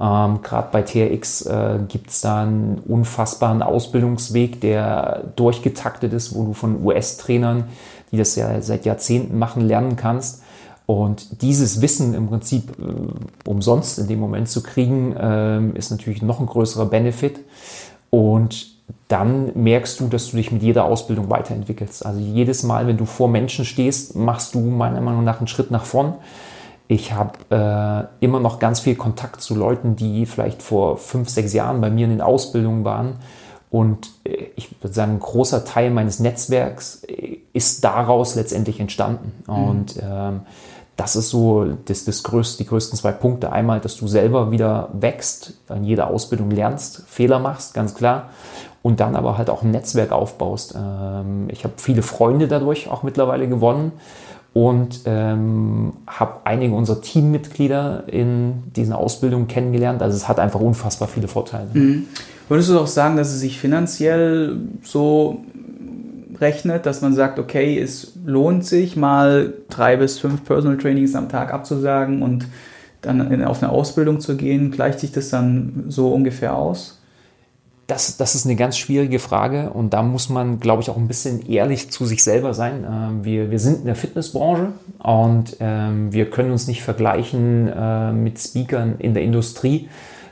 Ähm, 0.00 0.40
Gerade 0.42 0.68
bei 0.70 0.82
TRX 0.82 1.46
äh, 1.46 1.78
gibt 1.88 2.10
es 2.10 2.20
da 2.20 2.42
einen 2.42 2.78
unfassbaren 2.86 3.62
Ausbildungsweg, 3.62 4.60
der 4.60 5.24
durchgetaktet 5.36 6.12
ist, 6.12 6.34
wo 6.34 6.44
du 6.44 6.52
von 6.54 6.84
US-Trainern, 6.84 7.64
die 8.12 8.16
das 8.16 8.36
ja 8.36 8.62
seit 8.62 8.84
Jahrzehnten 8.84 9.38
machen, 9.38 9.62
lernen 9.62 9.96
kannst. 9.96 10.42
Und 10.86 11.42
dieses 11.42 11.82
Wissen 11.82 12.14
im 12.14 12.28
Prinzip 12.28 12.70
äh, 12.78 13.48
umsonst 13.48 13.98
in 13.98 14.08
dem 14.08 14.20
Moment 14.20 14.48
zu 14.48 14.62
kriegen, 14.62 15.14
äh, 15.16 15.78
ist 15.78 15.90
natürlich 15.90 16.22
noch 16.22 16.40
ein 16.40 16.46
größerer 16.46 16.86
Benefit. 16.86 17.40
Und 18.10 18.68
dann 19.08 19.52
merkst 19.54 20.00
du, 20.00 20.08
dass 20.08 20.30
du 20.30 20.36
dich 20.36 20.52
mit 20.52 20.62
jeder 20.62 20.84
Ausbildung 20.84 21.30
weiterentwickelst. 21.30 22.04
Also 22.04 22.20
jedes 22.20 22.62
Mal, 22.62 22.86
wenn 22.86 22.96
du 22.96 23.04
vor 23.04 23.28
Menschen 23.28 23.64
stehst, 23.64 24.14
machst 24.14 24.54
du 24.54 24.60
meiner 24.60 25.00
Meinung 25.00 25.24
nach 25.24 25.38
einen 25.38 25.48
Schritt 25.48 25.70
nach 25.70 25.84
vorn. 25.84 26.14
Ich 26.88 27.12
habe 27.12 27.38
äh, 27.50 28.24
immer 28.24 28.40
noch 28.40 28.58
ganz 28.58 28.80
viel 28.80 28.96
Kontakt 28.96 29.40
zu 29.40 29.54
Leuten, 29.54 29.94
die 29.94 30.26
vielleicht 30.26 30.62
vor 30.62 30.96
fünf, 30.96 31.28
sechs 31.28 31.52
Jahren 31.52 31.80
bei 31.80 31.90
mir 31.90 32.04
in 32.04 32.10
den 32.10 32.20
Ausbildungen 32.20 32.84
waren. 32.84 33.16
Und 33.70 34.10
äh, 34.24 34.46
ich 34.56 34.70
würde 34.82 34.94
sagen, 34.94 35.12
ein 35.12 35.20
großer 35.20 35.64
Teil 35.64 35.90
meines 35.90 36.18
Netzwerks 36.18 37.04
äh, 37.04 37.38
ist 37.52 37.84
daraus 37.84 38.34
letztendlich 38.34 38.80
entstanden. 38.80 39.32
Mhm. 39.46 39.54
Und 39.54 40.00
ähm, 40.02 40.40
das 40.96 41.16
ist 41.16 41.30
so 41.30 41.66
das, 41.86 42.04
das 42.04 42.22
größte, 42.22 42.62
die 42.62 42.68
größten 42.68 42.98
zwei 42.98 43.12
Punkte. 43.12 43.52
Einmal, 43.52 43.80
dass 43.80 43.96
du 43.96 44.06
selber 44.06 44.50
wieder 44.50 44.88
wächst, 44.92 45.54
in 45.74 45.84
jeder 45.84 46.08
Ausbildung 46.08 46.50
lernst, 46.50 47.04
Fehler 47.06 47.38
machst, 47.38 47.74
ganz 47.74 47.94
klar. 47.94 48.30
Und 48.82 49.00
dann 49.00 49.14
aber 49.14 49.36
halt 49.36 49.50
auch 49.50 49.62
ein 49.62 49.70
Netzwerk 49.70 50.12
aufbaust. 50.12 50.74
Ähm, 50.76 51.48
ich 51.48 51.64
habe 51.64 51.74
viele 51.76 52.02
Freunde 52.02 52.48
dadurch 52.48 52.88
auch 52.88 53.02
mittlerweile 53.02 53.46
gewonnen 53.48 53.92
und 54.52 55.00
ähm, 55.04 55.92
habe 56.06 56.40
einige 56.44 56.74
unserer 56.74 57.00
Teammitglieder 57.00 58.04
in 58.08 58.64
diesen 58.74 58.92
Ausbildungen 58.92 59.48
kennengelernt. 59.48 60.02
Also 60.02 60.16
es 60.16 60.28
hat 60.28 60.38
einfach 60.38 60.60
unfassbar 60.60 61.08
viele 61.08 61.28
Vorteile. 61.28 61.68
Mhm. 61.72 62.08
Würdest 62.48 62.68
du 62.70 62.78
auch 62.80 62.88
sagen, 62.88 63.16
dass 63.16 63.28
es 63.28 63.40
sich 63.40 63.60
finanziell 63.60 64.58
so 64.82 65.44
rechnet, 66.40 66.86
dass 66.86 67.00
man 67.00 67.14
sagt, 67.14 67.38
okay, 67.38 67.78
es 67.78 68.12
lohnt 68.24 68.64
sich 68.64 68.96
mal 68.96 69.54
drei 69.68 69.96
bis 69.96 70.18
fünf 70.18 70.44
Personal 70.44 70.78
Trainings 70.78 71.14
am 71.14 71.28
Tag 71.28 71.52
abzusagen 71.52 72.22
und 72.22 72.46
dann 73.02 73.44
auf 73.44 73.62
eine 73.62 73.72
Ausbildung 73.72 74.20
zu 74.20 74.36
gehen, 74.36 74.70
gleicht 74.70 75.00
sich 75.00 75.12
das 75.12 75.30
dann 75.30 75.84
so 75.88 76.12
ungefähr 76.12 76.54
aus? 76.54 76.98
Das, 77.86 78.16
das 78.16 78.36
ist 78.36 78.44
eine 78.44 78.54
ganz 78.54 78.78
schwierige 78.78 79.18
Frage 79.18 79.70
und 79.70 79.94
da 79.94 80.02
muss 80.02 80.28
man, 80.28 80.60
glaube 80.60 80.82
ich, 80.82 80.90
auch 80.90 80.96
ein 80.96 81.08
bisschen 81.08 81.44
ehrlich 81.50 81.90
zu 81.90 82.06
sich 82.06 82.22
selber 82.22 82.54
sein. 82.54 82.86
Ähm, 82.88 83.24
wir, 83.24 83.50
wir 83.50 83.58
sind 83.58 83.80
in 83.80 83.86
der 83.86 83.96
Fitnessbranche 83.96 84.68
und 85.02 85.56
ähm, 85.58 86.12
wir 86.12 86.30
können 86.30 86.52
uns 86.52 86.68
nicht 86.68 86.82
vergleichen 86.82 87.68
äh, 87.68 88.12
mit 88.12 88.38
Speakern 88.38 88.94
in 88.98 89.14
der 89.14 89.24
Industrie 89.24 89.88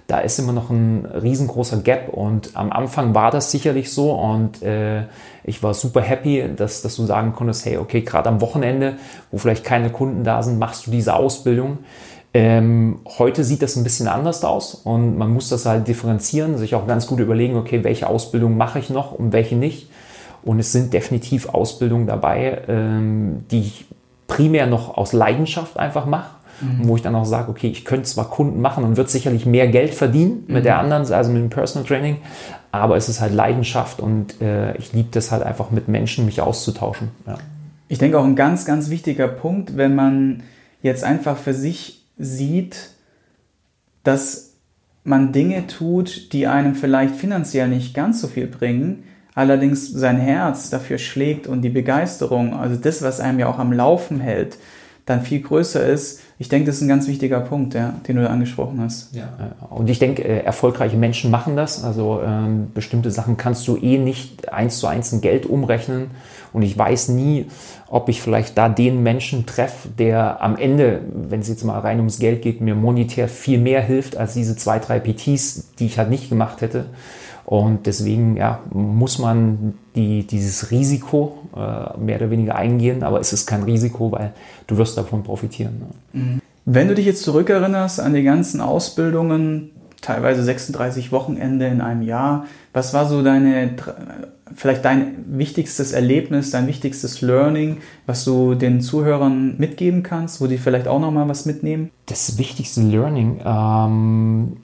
da 0.09 0.21
ist 0.21 0.39
immer 0.39 0.55
noch 0.55 0.71
ein 0.71 1.05
riesengroßer 1.05 1.83
Gap 1.83 2.09
und 2.09 2.57
am 2.57 2.73
Anfang 2.73 3.15
war 3.15 3.31
das 3.31 3.51
sicherlich 3.51 3.93
so 3.93 4.13
und 4.13 4.63
äh, 4.63 5.03
ich 5.45 5.63
war 5.63 5.75
super 5.75 6.01
happy, 6.01 6.45
dass, 6.57 6.81
dass 6.81 6.97
du 6.97 7.05
sagen 7.05 7.35
konntest, 7.35 7.67
hey, 7.67 7.77
okay, 7.77 8.01
gerade 8.01 8.31
am 8.31 8.41
Wochenende, 8.41 8.95
wo 9.31 9.37
vielleicht 9.37 9.65
keine 9.65 9.91
Kunden 9.91 10.25
da 10.25 10.43
sind, 10.43 10.59
machst 10.59 10.87
du 10.87 10.91
diese 10.91 11.15
Ausbildung. 11.15 11.81
Ähm, 12.33 13.01
heute 13.19 13.45
sieht 13.45 13.61
das 13.61 13.77
ein 13.77 13.85
bisschen 13.85 14.09
anders 14.09 14.43
aus 14.45 14.75
und 14.75 15.19
man 15.19 15.31
muss 15.31 15.51
das 15.51 15.67
halt 15.67 15.87
differenzieren, 15.87 16.57
sich 16.57 16.75
auch 16.75 16.87
ganz 16.87 17.07
gut 17.07 17.21
überlegen, 17.21 17.57
okay, 17.57 17.85
welche 17.85 18.09
Ausbildung 18.09 18.57
mache 18.57 18.79
ich 18.79 18.89
noch 18.89 19.13
und 19.13 19.33
welche 19.35 19.57
nicht. 19.57 19.91
Und 20.43 20.59
es 20.59 20.73
sind 20.73 20.95
definitiv 20.95 21.51
Ausbildungen 21.51 22.07
dabei, 22.07 22.63
ähm, 22.67 23.45
die 23.51 23.61
ich 23.61 23.85
primär 24.27 24.67
noch 24.67 24.97
aus 24.97 25.13
Leidenschaft 25.13 25.79
einfach 25.79 26.07
mache 26.07 26.38
mhm. 26.61 26.89
wo 26.89 26.97
ich 26.97 27.03
dann 27.03 27.15
auch 27.15 27.25
sage, 27.25 27.51
okay, 27.51 27.69
ich 27.69 27.85
könnte 27.85 28.05
zwar 28.05 28.29
Kunden 28.31 28.61
machen 28.61 28.85
und 28.85 28.97
wird 28.97 29.11
sicherlich 29.11 29.47
mehr 29.47 29.69
Geld 29.69 29.95
verdienen 29.95 30.45
mhm. 30.47 30.55
mit 30.55 30.65
der 30.65 30.75
mhm. 30.75 30.81
anderen, 30.81 31.13
also 31.13 31.31
mit 31.31 31.43
dem 31.43 31.51
Personal 31.51 31.87
Training, 31.87 32.17
aber 32.73 32.97
es 32.97 33.09
ist 33.09 33.21
halt 33.21 33.33
Leidenschaft 33.33 34.01
und 34.01 34.41
äh, 34.41 34.77
ich 34.77 34.93
liebe 34.93 35.09
das 35.11 35.31
halt 35.31 35.43
einfach 35.43 35.71
mit 35.71 35.89
Menschen, 35.89 36.27
mich 36.27 36.41
auszutauschen. 36.41 37.09
Ja. 37.27 37.39
Ich 37.89 37.99
denke 37.99 38.19
auch 38.19 38.25
ein 38.25 38.37
ganz, 38.37 38.65
ganz 38.65 38.91
wichtiger 38.91 39.29
Punkt, 39.29 39.77
wenn 39.77 39.95
man 39.95 40.43
jetzt 40.83 41.05
einfach 41.05 41.39
für 41.39 41.55
sich 41.55 42.05
sieht, 42.19 42.91
dass 44.05 44.55
man 45.05 45.33
Dinge 45.33 45.67
tut, 45.67 46.33
die 46.33 46.47
einem 46.47 46.75
vielleicht 46.75 47.15
finanziell 47.17 47.69
nicht 47.69 47.95
ganz 47.95 48.21
so 48.21 48.29
viel 48.29 48.47
bringen, 48.47 49.05
allerdings 49.35 49.91
sein 49.91 50.19
Herz 50.19 50.69
dafür 50.69 50.99
schlägt 50.99 51.47
und 51.47 51.63
die 51.63 51.71
Begeisterung, 51.71 52.55
also 52.55 52.77
das, 52.77 53.03
was 53.03 53.21
einem 53.21 53.39
ja 53.39 53.49
auch 53.49 53.59
am 53.59 53.73
Laufen 53.73 54.21
hält, 54.21 54.59
dann 55.07 55.23
viel 55.23 55.41
größer 55.41 55.87
ist. 55.87 56.21
Ich 56.41 56.49
denke, 56.49 56.67
das 56.67 56.77
ist 56.77 56.83
ein 56.83 56.89
ganz 56.89 57.09
wichtiger 57.09 57.41
Punkt, 57.41 57.75
ja, 57.75 57.95
den 58.07 58.17
du 58.17 58.23
da 58.23 58.29
angesprochen 58.29 58.81
hast. 58.81 59.13
Ja. 59.13 59.29
Und 59.71 59.91
ich 59.91 59.99
denke, 59.99 60.23
äh, 60.23 60.45
erfolgreiche 60.45 60.97
Menschen 60.97 61.33
machen 61.33 61.57
das. 61.57 61.83
Also 61.83 62.21
ähm, 62.25 62.69
bestimmte 62.73 63.11
Sachen 63.11 63.37
kannst 63.37 63.67
du 63.67 63.77
eh 63.77 63.99
nicht 63.99 64.53
eins 64.53 64.79
zu 64.79 64.87
eins 64.87 65.13
in 65.13 65.21
Geld 65.21 65.47
umrechnen. 65.47 66.13
Und 66.53 66.63
ich 66.63 66.79
weiß 66.79 67.09
nie, 67.09 67.47
ob 67.89 68.09
ich 68.09 68.23
vielleicht 68.23 68.57
da 68.57 68.69
den 68.69 69.03
Menschen 69.03 69.47
treffe, 69.47 69.89
der 69.89 70.41
am 70.41 70.57
Ende, 70.57 71.01
wenn 71.13 71.41
es 71.41 71.49
jetzt 71.49 71.65
mal 71.65 71.79
rein 71.81 71.99
ums 71.99 72.21
Geld 72.21 72.43
geht, 72.43 72.61
mir 72.61 72.77
monetär 72.77 73.29
viel 73.29 73.59
mehr 73.59 73.83
hilft 73.83 74.17
als 74.17 74.35
diese 74.35 74.57
zwei, 74.57 74.79
drei 74.79 75.01
PTs, 75.01 75.75
die 75.81 75.87
ich 75.87 75.99
halt 75.99 76.09
nicht 76.09 76.29
gemacht 76.29 76.61
hätte. 76.61 76.87
Und 77.49 77.87
deswegen 77.87 78.37
ja, 78.37 78.61
muss 78.75 79.19
man 79.19 79.73
die, 79.97 80.27
dieses 80.27 80.71
Risiko 80.71 81.39
äh, 81.57 81.99
mehr 81.99 82.17
oder 82.17 82.31
weniger 82.31 82.57
eingehen, 82.57 83.03
aber 83.03 83.21
es 83.21 83.33
ist 83.33 83.47
kein 83.47 83.63
Risiko, 83.63 84.13
weil 84.13 84.35
du 84.67 84.77
wirst 84.77 84.99
davon 84.99 85.23
profitieren. 85.23 85.79
Ne? 86.13 86.21
Mhm. 86.21 86.41
Wenn 86.67 86.89
du 86.89 86.95
dich 86.95 87.07
jetzt 87.07 87.23
zurückerinnerst 87.23 88.01
an 88.01 88.13
die 88.13 88.23
ganzen 88.23 88.61
Ausbildungen, 88.61 89.71
teilweise 90.03 90.43
36 90.43 91.11
Wochenende 91.11 91.67
in 91.69 91.81
einem 91.81 92.03
Jahr, 92.03 92.45
was 92.75 92.93
war 92.93 93.09
so 93.09 93.23
deine, 93.23 93.71
vielleicht 94.55 94.85
dein 94.85 95.25
wichtigstes 95.29 95.93
Erlebnis, 95.93 96.51
dein 96.51 96.67
wichtigstes 96.67 97.23
Learning, 97.23 97.79
was 98.05 98.27
du 98.27 98.57
den 98.57 98.83
Zuhörern 98.83 99.55
mitgeben 99.57 100.03
kannst, 100.03 100.43
wo 100.43 100.49
die 100.49 100.59
vielleicht 100.59 100.87
auch 100.87 101.01
nochmal 101.01 101.27
was 101.31 101.47
mitnehmen? 101.47 101.89
Das 102.05 102.37
wichtigste 102.37 102.83
Learning, 102.83 103.41
ähm, 103.43 104.59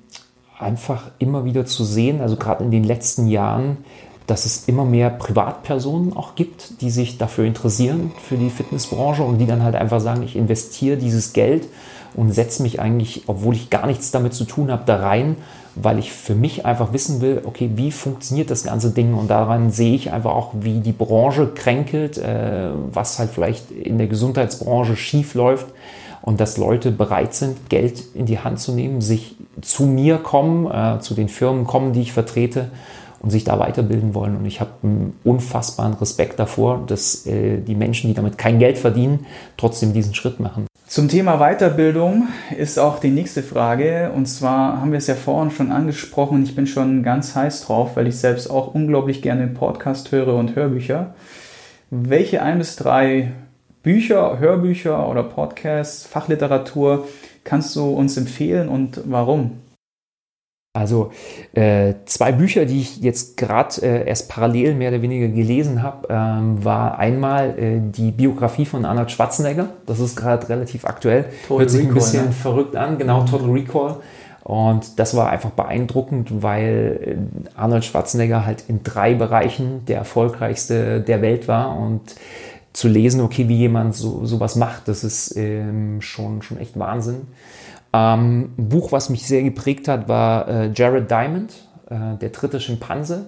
einfach 0.58 1.10
immer 1.18 1.44
wieder 1.44 1.66
zu 1.66 1.84
sehen, 1.84 2.20
also 2.20 2.36
gerade 2.36 2.64
in 2.64 2.70
den 2.70 2.84
letzten 2.84 3.26
Jahren, 3.26 3.78
dass 4.26 4.46
es 4.46 4.68
immer 4.68 4.84
mehr 4.84 5.10
Privatpersonen 5.10 6.16
auch 6.16 6.34
gibt, 6.34 6.80
die 6.80 6.90
sich 6.90 7.18
dafür 7.18 7.44
interessieren, 7.44 8.12
für 8.22 8.36
die 8.36 8.50
Fitnessbranche 8.50 9.22
und 9.22 9.38
die 9.38 9.46
dann 9.46 9.62
halt 9.62 9.74
einfach 9.74 10.00
sagen, 10.00 10.22
ich 10.22 10.36
investiere 10.36 10.96
dieses 10.96 11.32
Geld 11.32 11.68
und 12.14 12.32
setze 12.32 12.62
mich 12.62 12.80
eigentlich, 12.80 13.24
obwohl 13.26 13.54
ich 13.54 13.70
gar 13.70 13.86
nichts 13.86 14.12
damit 14.12 14.32
zu 14.32 14.44
tun 14.44 14.70
habe, 14.70 14.84
da 14.86 14.96
rein, 14.96 15.36
weil 15.74 15.98
ich 15.98 16.12
für 16.12 16.36
mich 16.36 16.64
einfach 16.64 16.92
wissen 16.92 17.20
will, 17.20 17.42
okay, 17.44 17.70
wie 17.74 17.90
funktioniert 17.90 18.50
das 18.50 18.62
ganze 18.62 18.90
Ding? 18.92 19.12
Und 19.14 19.28
daran 19.28 19.70
sehe 19.70 19.94
ich 19.94 20.12
einfach 20.12 20.32
auch, 20.32 20.52
wie 20.54 20.78
die 20.78 20.92
Branche 20.92 21.48
kränkelt, 21.48 22.16
äh, 22.16 22.70
was 22.92 23.18
halt 23.18 23.30
vielleicht 23.30 23.72
in 23.72 23.98
der 23.98 24.06
Gesundheitsbranche 24.06 24.96
schief 24.96 25.34
läuft 25.34 25.66
und 26.24 26.40
dass 26.40 26.56
Leute 26.56 26.90
bereit 26.90 27.34
sind, 27.34 27.68
Geld 27.68 28.02
in 28.14 28.24
die 28.24 28.38
Hand 28.38 28.58
zu 28.58 28.72
nehmen, 28.72 29.02
sich 29.02 29.36
zu 29.60 29.84
mir 29.84 30.16
kommen, 30.16 30.66
äh, 30.70 30.98
zu 31.00 31.14
den 31.14 31.28
Firmen 31.28 31.66
kommen, 31.66 31.92
die 31.92 32.00
ich 32.00 32.14
vertrete 32.14 32.70
und 33.20 33.28
sich 33.28 33.44
da 33.44 33.58
weiterbilden 33.58 34.14
wollen. 34.14 34.36
Und 34.36 34.46
ich 34.46 34.60
habe 34.60 34.70
einen 34.82 35.18
unfassbaren 35.22 35.92
Respekt 35.94 36.38
davor, 36.38 36.82
dass 36.86 37.26
äh, 37.26 37.58
die 37.58 37.74
Menschen, 37.74 38.08
die 38.08 38.14
damit 38.14 38.38
kein 38.38 38.58
Geld 38.58 38.78
verdienen, 38.78 39.26
trotzdem 39.58 39.92
diesen 39.92 40.14
Schritt 40.14 40.40
machen. 40.40 40.66
Zum 40.86 41.08
Thema 41.08 41.38
Weiterbildung 41.38 42.28
ist 42.56 42.78
auch 42.78 43.00
die 43.00 43.10
nächste 43.10 43.42
Frage. 43.42 44.10
Und 44.14 44.24
zwar 44.26 44.80
haben 44.80 44.92
wir 44.92 44.98
es 44.98 45.06
ja 45.06 45.16
vorhin 45.16 45.50
schon 45.50 45.72
angesprochen. 45.72 46.42
Ich 46.42 46.54
bin 46.54 46.66
schon 46.66 47.02
ganz 47.02 47.34
heiß 47.34 47.66
drauf, 47.66 47.96
weil 47.96 48.06
ich 48.06 48.16
selbst 48.16 48.48
auch 48.48 48.74
unglaublich 48.74 49.20
gerne 49.20 49.46
Podcast 49.46 50.10
höre 50.10 50.34
und 50.34 50.56
Hörbücher. 50.56 51.14
Welche 51.90 52.42
ein 52.42 52.58
bis 52.58 52.76
drei 52.76 53.32
Bücher, 53.84 54.38
Hörbücher 54.38 55.08
oder 55.08 55.22
Podcasts, 55.22 56.06
Fachliteratur 56.06 57.06
kannst 57.44 57.76
du 57.76 57.92
uns 57.92 58.16
empfehlen 58.16 58.68
und 58.70 58.98
warum? 59.04 59.60
Also 60.76 61.12
äh, 61.52 61.94
zwei 62.06 62.32
Bücher, 62.32 62.64
die 62.64 62.80
ich 62.80 63.00
jetzt 63.00 63.36
gerade 63.36 63.82
äh, 63.82 64.08
erst 64.08 64.28
parallel 64.28 64.74
mehr 64.74 64.88
oder 64.90 65.02
weniger 65.02 65.28
gelesen 65.28 65.82
habe, 65.82 66.08
ähm, 66.10 66.64
war 66.64 66.98
einmal 66.98 67.56
äh, 67.58 67.80
die 67.80 68.10
Biografie 68.10 68.64
von 68.64 68.84
Arnold 68.84 69.12
Schwarzenegger. 69.12 69.68
Das 69.86 70.00
ist 70.00 70.16
gerade 70.16 70.48
relativ 70.48 70.84
aktuell. 70.84 71.26
Total 71.46 71.58
Hört 71.58 71.70
sich 71.70 71.80
Recall, 71.80 71.90
ein 71.90 71.94
bisschen 71.94 72.24
ne? 72.24 72.32
verrückt 72.32 72.76
an, 72.76 72.98
genau, 72.98 73.20
mhm. 73.20 73.26
Total 73.26 73.50
Recall. 73.50 73.96
Und 74.42 74.98
das 74.98 75.16
war 75.16 75.30
einfach 75.30 75.50
beeindruckend, 75.50 76.42
weil 76.42 77.00
äh, 77.00 77.58
Arnold 77.58 77.84
Schwarzenegger 77.84 78.44
halt 78.44 78.64
in 78.66 78.82
drei 78.82 79.14
Bereichen 79.14 79.84
der 79.86 79.98
erfolgreichste 79.98 81.00
der 81.00 81.22
Welt 81.22 81.48
war 81.48 81.78
und 81.78 82.16
zu 82.74 82.88
lesen, 82.88 83.20
okay, 83.22 83.48
wie 83.48 83.56
jemand 83.56 83.94
so 83.94 84.26
sowas 84.26 84.56
macht, 84.56 84.88
das 84.88 85.04
ist 85.04 85.36
ähm, 85.36 86.02
schon, 86.02 86.42
schon 86.42 86.58
echt 86.58 86.78
Wahnsinn. 86.78 87.22
Ähm, 87.94 88.50
ein 88.58 88.68
Buch, 88.68 88.92
was 88.92 89.08
mich 89.08 89.26
sehr 89.26 89.42
geprägt 89.42 89.88
hat, 89.88 90.08
war 90.08 90.48
äh, 90.48 90.70
Jared 90.74 91.10
Diamond, 91.10 91.54
äh, 91.88 92.18
Der 92.20 92.30
dritte 92.30 92.60
Schimpanse. 92.60 93.26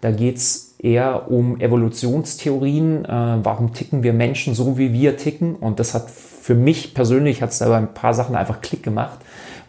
Da 0.00 0.10
geht 0.10 0.36
es 0.36 0.74
eher 0.78 1.30
um 1.30 1.60
Evolutionstheorien, 1.60 3.04
äh, 3.04 3.08
warum 3.42 3.72
ticken 3.72 4.02
wir 4.02 4.12
Menschen 4.12 4.54
so, 4.54 4.78
wie 4.78 4.92
wir 4.92 5.16
ticken. 5.16 5.54
Und 5.54 5.78
das 5.78 5.94
hat 5.94 6.10
für 6.10 6.56
mich 6.56 6.92
persönlich, 6.92 7.40
hat 7.40 7.50
es 7.50 7.58
da 7.58 7.76
ein 7.76 7.94
paar 7.94 8.14
Sachen 8.14 8.34
einfach 8.34 8.60
Klick 8.60 8.82
gemacht, 8.82 9.18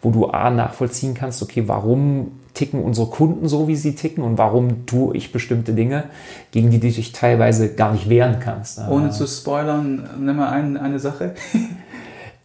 wo 0.01 0.09
du 0.09 0.27
A 0.27 0.49
nachvollziehen 0.49 1.13
kannst, 1.13 1.43
okay, 1.43 1.67
warum 1.67 2.31
ticken 2.53 2.81
unsere 2.81 3.07
Kunden 3.07 3.47
so, 3.47 3.67
wie 3.67 3.75
sie 3.75 3.95
ticken 3.95 4.23
und 4.23 4.37
warum 4.37 4.85
tue 4.85 5.15
ich 5.15 5.31
bestimmte 5.31 5.73
Dinge, 5.73 6.05
gegen 6.51 6.69
die 6.71 6.79
du 6.79 6.87
dich 6.87 7.11
teilweise 7.11 7.73
gar 7.73 7.93
nicht 7.93 8.09
wehren 8.09 8.39
kannst. 8.39 8.79
Ohne 8.89 9.11
zu 9.11 9.27
spoilern, 9.27 10.09
nimm 10.19 10.35
mal 10.37 10.49
ein, 10.49 10.77
eine 10.77 10.99
Sache. 10.99 11.35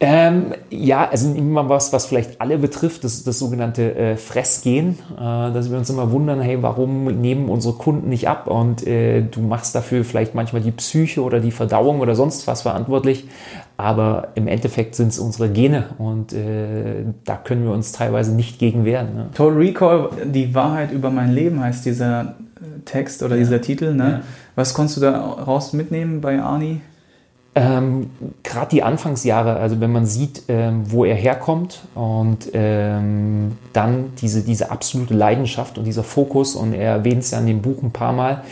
Ähm, 0.00 0.54
ja, 0.70 1.08
also 1.08 1.32
immer 1.32 1.68
was, 1.68 1.92
was 1.92 2.06
vielleicht 2.06 2.40
alle 2.40 2.58
betrifft, 2.58 3.04
das, 3.04 3.22
das 3.22 3.38
sogenannte 3.38 3.94
äh, 3.94 4.16
Fressgehen, 4.16 4.98
äh, 5.16 5.52
dass 5.52 5.70
wir 5.70 5.78
uns 5.78 5.88
immer 5.88 6.10
wundern, 6.10 6.40
hey, 6.40 6.62
warum 6.62 7.04
nehmen 7.20 7.48
unsere 7.48 7.74
Kunden 7.74 8.08
nicht 8.08 8.28
ab 8.28 8.48
und 8.48 8.84
äh, 8.86 9.22
du 9.22 9.40
machst 9.40 9.74
dafür 9.74 10.04
vielleicht 10.04 10.34
manchmal 10.34 10.62
die 10.62 10.72
Psyche 10.72 11.22
oder 11.22 11.38
die 11.38 11.52
Verdauung 11.52 12.00
oder 12.00 12.16
sonst 12.16 12.48
was 12.48 12.62
verantwortlich, 12.62 13.28
aber 13.76 14.28
im 14.34 14.48
Endeffekt 14.48 14.96
sind 14.96 15.08
es 15.08 15.20
unsere 15.20 15.48
Gene 15.48 15.84
und 15.98 16.32
äh, 16.32 17.04
da 17.24 17.36
können 17.36 17.64
wir 17.64 17.72
uns 17.72 17.92
teilweise 17.92 18.34
nicht 18.34 18.58
gegen 18.58 18.84
wehren. 18.84 19.14
Ne? 19.14 19.28
Total 19.32 19.56
Recall, 19.56 20.10
die 20.24 20.54
Wahrheit 20.56 20.90
über 20.90 21.10
mein 21.10 21.32
Leben 21.32 21.60
heißt 21.60 21.86
dieser 21.86 22.20
äh, 22.20 22.80
Text 22.84 23.22
oder 23.22 23.36
ja. 23.36 23.42
dieser 23.42 23.60
Titel. 23.60 23.94
Ne? 23.94 24.10
Ja. 24.10 24.20
Was 24.56 24.74
konntest 24.74 24.96
du 24.96 25.02
da 25.02 25.18
raus 25.18 25.72
mitnehmen 25.72 26.20
bei 26.20 26.40
Arnie? 26.42 26.80
Ähm, 27.56 28.10
Gerade 28.42 28.70
die 28.70 28.82
Anfangsjahre, 28.82 29.56
also 29.56 29.80
wenn 29.80 29.92
man 29.92 30.06
sieht, 30.06 30.42
ähm, 30.48 30.90
wo 30.90 31.04
er 31.04 31.14
herkommt 31.14 31.82
und 31.94 32.50
ähm, 32.52 33.56
dann 33.72 34.12
diese, 34.20 34.42
diese 34.42 34.72
absolute 34.72 35.14
Leidenschaft 35.14 35.78
und 35.78 35.84
dieser 35.84 36.02
Fokus, 36.02 36.56
und 36.56 36.72
er 36.72 36.90
erwähnt 36.92 37.22
es 37.22 37.30
ja 37.30 37.38
in 37.38 37.46
dem 37.46 37.62
Buch 37.62 37.80
ein 37.82 37.92
paar 37.92 38.12
Mal. 38.12 38.42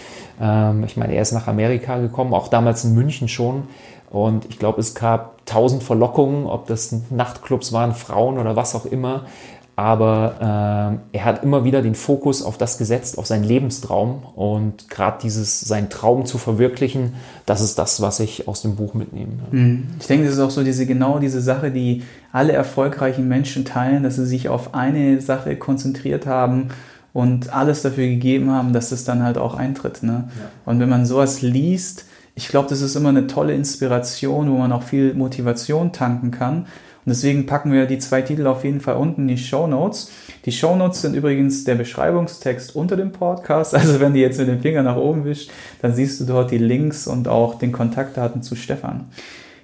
Ähm, 0.40 0.84
ich 0.84 0.96
meine, 0.96 1.14
er 1.14 1.22
ist 1.22 1.32
nach 1.32 1.48
Amerika 1.48 1.98
gekommen, 1.98 2.32
auch 2.32 2.46
damals 2.46 2.84
in 2.84 2.94
München 2.94 3.26
schon. 3.26 3.64
Und 4.10 4.44
ich 4.50 4.58
glaube, 4.58 4.80
es 4.80 4.94
gab 4.94 5.44
tausend 5.46 5.82
Verlockungen, 5.82 6.46
ob 6.46 6.66
das 6.66 6.94
Nachtclubs 7.10 7.72
waren, 7.72 7.94
Frauen 7.94 8.38
oder 8.38 8.54
was 8.54 8.74
auch 8.74 8.84
immer 8.84 9.24
aber 9.74 11.00
äh, 11.12 11.16
er 11.16 11.24
hat 11.24 11.42
immer 11.42 11.64
wieder 11.64 11.80
den 11.80 11.94
Fokus 11.94 12.42
auf 12.42 12.58
das 12.58 12.76
gesetzt, 12.76 13.16
auf 13.16 13.26
seinen 13.26 13.44
Lebenstraum 13.44 14.22
und 14.34 14.90
gerade 14.90 15.18
dieses, 15.22 15.60
seinen 15.60 15.88
Traum 15.88 16.26
zu 16.26 16.36
verwirklichen, 16.36 17.14
das 17.46 17.62
ist 17.62 17.78
das, 17.78 18.02
was 18.02 18.20
ich 18.20 18.48
aus 18.48 18.62
dem 18.62 18.76
Buch 18.76 18.92
mitnehme. 18.92 19.32
Mhm. 19.50 19.88
Ich 19.98 20.06
denke, 20.06 20.26
das 20.26 20.34
ist 20.34 20.40
auch 20.40 20.50
so 20.50 20.62
diese, 20.62 20.84
genau 20.84 21.18
diese 21.18 21.40
Sache, 21.40 21.70
die 21.70 22.02
alle 22.32 22.52
erfolgreichen 22.52 23.28
Menschen 23.28 23.64
teilen, 23.64 24.02
dass 24.02 24.16
sie 24.16 24.26
sich 24.26 24.50
auf 24.50 24.74
eine 24.74 25.20
Sache 25.22 25.56
konzentriert 25.56 26.26
haben 26.26 26.68
und 27.14 27.54
alles 27.54 27.80
dafür 27.82 28.06
gegeben 28.06 28.50
haben, 28.50 28.74
dass 28.74 28.90
das 28.90 29.04
dann 29.04 29.22
halt 29.22 29.38
auch 29.38 29.54
eintritt. 29.54 30.02
Ne? 30.02 30.28
Ja. 30.38 30.50
Und 30.66 30.80
wenn 30.80 30.88
man 30.88 31.06
sowas 31.06 31.40
liest, 31.40 32.04
ich 32.34 32.48
glaube, 32.48 32.68
das 32.68 32.80
ist 32.80 32.94
immer 32.94 33.10
eine 33.10 33.26
tolle 33.26 33.54
Inspiration, 33.54 34.50
wo 34.50 34.56
man 34.56 34.72
auch 34.72 34.82
viel 34.82 35.14
Motivation 35.14 35.92
tanken 35.92 36.30
kann. 36.30 36.66
Und 37.04 37.10
deswegen 37.10 37.46
packen 37.46 37.72
wir 37.72 37.86
die 37.86 37.98
zwei 37.98 38.22
Titel 38.22 38.46
auf 38.46 38.62
jeden 38.62 38.80
Fall 38.80 38.96
unten 38.96 39.22
in 39.22 39.28
die 39.28 39.38
Show 39.38 39.66
Notes. 39.66 40.12
Die 40.44 40.52
Show 40.52 40.76
Notes 40.76 41.02
sind 41.02 41.14
übrigens 41.14 41.64
der 41.64 41.74
Beschreibungstext 41.74 42.76
unter 42.76 42.96
dem 42.96 43.12
Podcast. 43.12 43.74
Also 43.82 43.98
wenn 43.98 44.14
du 44.14 44.20
jetzt 44.20 44.38
mit 44.38 44.46
dem 44.46 44.60
Finger 44.60 44.84
nach 44.84 44.96
oben 44.96 45.24
wischst, 45.24 45.50
dann 45.80 45.92
siehst 45.92 46.20
du 46.20 46.24
dort 46.24 46.52
die 46.52 46.58
Links 46.58 47.08
und 47.08 47.26
auch 47.26 47.58
den 47.58 47.72
Kontaktdaten 47.72 48.42
zu 48.42 48.54
Stefan. 48.54 49.06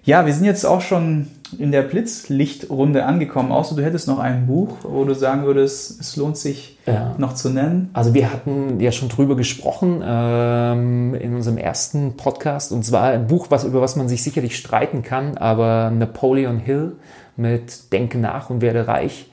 Ja, 0.08 0.24
wir 0.26 0.32
sind 0.32 0.46
jetzt 0.46 0.64
auch 0.64 0.80
schon 0.80 1.28
in 1.58 1.70
der 1.70 1.82
Blitzlichtrunde 1.82 3.04
angekommen. 3.04 3.52
Außer 3.52 3.76
du 3.76 3.84
hättest 3.84 4.08
noch 4.08 4.18
ein 4.18 4.46
Buch, 4.46 4.78
wo 4.82 5.04
du 5.04 5.14
sagen 5.14 5.44
würdest, 5.44 6.00
es 6.00 6.16
lohnt 6.16 6.36
sich 6.36 6.78
ja. 6.86 7.14
noch 7.18 7.34
zu 7.34 7.50
nennen. 7.50 7.90
Also 7.92 8.14
wir 8.14 8.32
hatten 8.32 8.80
ja 8.80 8.90
schon 8.90 9.08
drüber 9.08 9.36
gesprochen 9.36 10.02
ähm, 10.04 11.14
in 11.14 11.34
unserem 11.34 11.58
ersten 11.58 12.16
Podcast. 12.16 12.72
Und 12.72 12.84
zwar 12.84 13.04
ein 13.04 13.26
Buch, 13.26 13.46
was, 13.50 13.64
über 13.64 13.80
was 13.80 13.96
man 13.96 14.08
sich 14.08 14.22
sicherlich 14.22 14.56
streiten 14.56 15.02
kann, 15.02 15.36
aber 15.36 15.90
Napoleon 15.90 16.58
Hill 16.58 16.96
mit 17.38 17.92
Denke 17.92 18.18
nach 18.18 18.50
und 18.50 18.60
werde 18.60 18.86
reich. 18.86 19.30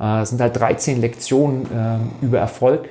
Äh, 0.00 0.22
es 0.22 0.30
sind 0.30 0.40
halt 0.40 0.58
13 0.58 1.00
Lektionen 1.00 1.66
äh, 1.66 2.24
über 2.24 2.38
Erfolg 2.38 2.88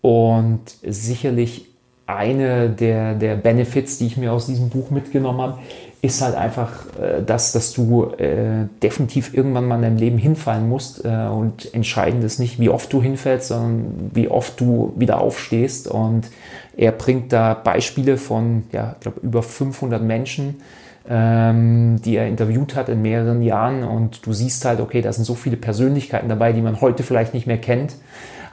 und 0.00 0.60
sicherlich 0.82 1.66
eine 2.06 2.70
der, 2.70 3.14
der 3.14 3.36
Benefits, 3.36 3.98
die 3.98 4.06
ich 4.06 4.16
mir 4.16 4.32
aus 4.32 4.46
diesem 4.46 4.70
Buch 4.70 4.90
mitgenommen 4.90 5.42
habe, 5.42 5.58
ist 6.00 6.22
halt 6.22 6.36
einfach 6.36 6.86
äh, 6.98 7.22
das, 7.22 7.52
dass 7.52 7.72
du 7.74 8.04
äh, 8.16 8.66
definitiv 8.82 9.34
irgendwann 9.34 9.66
mal 9.66 9.76
in 9.76 9.82
deinem 9.82 9.96
Leben 9.98 10.16
hinfallen 10.16 10.68
musst. 10.68 11.04
Und 11.04 11.74
entscheidend 11.74 12.24
ist 12.24 12.38
nicht, 12.38 12.58
wie 12.60 12.70
oft 12.70 12.92
du 12.92 13.02
hinfällst, 13.02 13.48
sondern 13.48 14.10
wie 14.14 14.28
oft 14.28 14.58
du 14.60 14.94
wieder 14.96 15.20
aufstehst. 15.20 15.88
Und 15.88 16.30
er 16.76 16.92
bringt 16.92 17.32
da 17.32 17.54
Beispiele 17.54 18.16
von, 18.16 18.62
ja, 18.72 18.94
ich 18.94 19.00
glaube, 19.00 19.20
über 19.20 19.42
500 19.42 20.02
Menschen, 20.02 20.62
ähm, 21.08 22.00
die 22.02 22.16
er 22.16 22.28
interviewt 22.28 22.76
hat 22.76 22.88
in 22.88 23.02
mehreren 23.02 23.42
Jahren. 23.42 23.82
Und 23.84 24.26
du 24.26 24.32
siehst 24.32 24.64
halt, 24.64 24.80
okay, 24.80 25.00
da 25.00 25.12
sind 25.12 25.24
so 25.24 25.34
viele 25.34 25.56
Persönlichkeiten 25.56 26.28
dabei, 26.28 26.52
die 26.52 26.60
man 26.60 26.80
heute 26.80 27.02
vielleicht 27.02 27.34
nicht 27.34 27.46
mehr 27.46 27.58
kennt. 27.58 27.96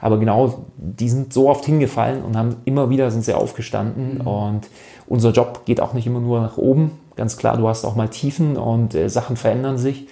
Aber 0.00 0.18
genau, 0.18 0.66
die 0.76 1.08
sind 1.08 1.32
so 1.32 1.48
oft 1.48 1.64
hingefallen 1.64 2.22
und 2.22 2.36
haben 2.36 2.56
immer 2.64 2.90
wieder 2.90 3.10
sind 3.10 3.24
sie 3.24 3.34
aufgestanden. 3.34 4.18
Mhm. 4.18 4.26
Und 4.26 4.68
unser 5.06 5.30
Job 5.32 5.62
geht 5.64 5.80
auch 5.80 5.92
nicht 5.92 6.06
immer 6.06 6.20
nur 6.20 6.40
nach 6.40 6.56
oben. 6.56 6.92
Ganz 7.16 7.36
klar, 7.36 7.56
du 7.56 7.68
hast 7.68 7.84
auch 7.84 7.96
mal 7.96 8.08
Tiefen 8.08 8.56
und 8.56 8.94
äh, 8.94 9.08
Sachen 9.08 9.36
verändern 9.36 9.78
sich. 9.78 10.08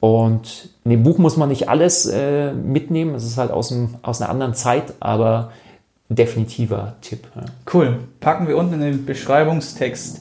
Und 0.00 0.68
in 0.84 0.90
dem 0.90 1.02
Buch 1.02 1.16
muss 1.16 1.36
man 1.36 1.48
nicht 1.48 1.68
alles 1.68 2.06
äh, 2.06 2.52
mitnehmen. 2.52 3.14
Es 3.14 3.24
ist 3.24 3.38
halt 3.38 3.50
aus, 3.50 3.68
dem, 3.68 3.94
aus 4.02 4.20
einer 4.20 4.30
anderen 4.30 4.54
Zeit, 4.54 4.92
aber 5.00 5.52
definitiver 6.10 6.96
Tipp. 7.00 7.26
Ja. 7.34 7.44
Cool. 7.72 8.00
Packen 8.20 8.46
wir 8.46 8.56
unten 8.56 8.74
in 8.74 8.80
den 8.80 9.06
Beschreibungstext 9.06 10.20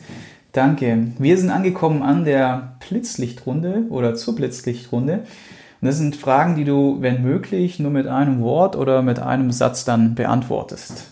Danke. 0.54 1.08
Wir 1.18 1.38
sind 1.40 1.50
angekommen 1.50 2.04
an 2.04 2.26
der 2.26 2.76
Blitzlichtrunde 2.88 3.86
oder 3.90 4.14
zur 4.14 4.36
Blitzlichtrunde. 4.36 5.24
Und 5.82 5.88
das 5.88 5.98
sind 5.98 6.16
Fragen, 6.16 6.56
die 6.56 6.64
du, 6.64 7.02
wenn 7.02 7.24
möglich, 7.24 7.80
nur 7.80 7.90
mit 7.90 8.06
einem 8.06 8.40
Wort 8.40 8.76
oder 8.76 9.02
mit 9.02 9.18
einem 9.18 9.52
Satz 9.52 9.84
dann 9.84 10.14
beantwortest. 10.14 11.06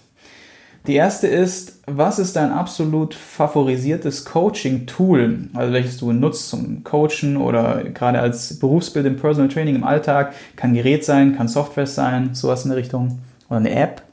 Die 0.85 0.93
erste 0.93 1.27
ist, 1.27 1.81
was 1.87 2.19
ist 2.19 2.35
dein 2.35 2.51
absolut 2.51 3.15
favorisiertes 3.15 4.25
Coaching-Tool, 4.25 5.49
also 5.53 5.73
welches 5.73 5.97
du 5.97 6.11
nutzt 6.11 6.49
zum 6.49 6.83
Coachen 6.83 7.37
oder 7.37 7.83
gerade 7.83 8.19
als 8.19 8.59
Berufsbild 8.59 9.07
im 9.07 9.17
Personal 9.17 9.49
Training 9.49 9.75
im 9.75 9.83
Alltag? 9.83 10.33
Kann 10.55 10.75
Gerät 10.75 11.03
sein, 11.03 11.35
kann 11.35 11.47
Software 11.47 11.87
sein, 11.87 12.35
sowas 12.35 12.63
in 12.63 12.69
der 12.69 12.77
Richtung. 12.77 13.19
Oder 13.49 13.57
eine 13.57 13.71
App? 13.71 14.03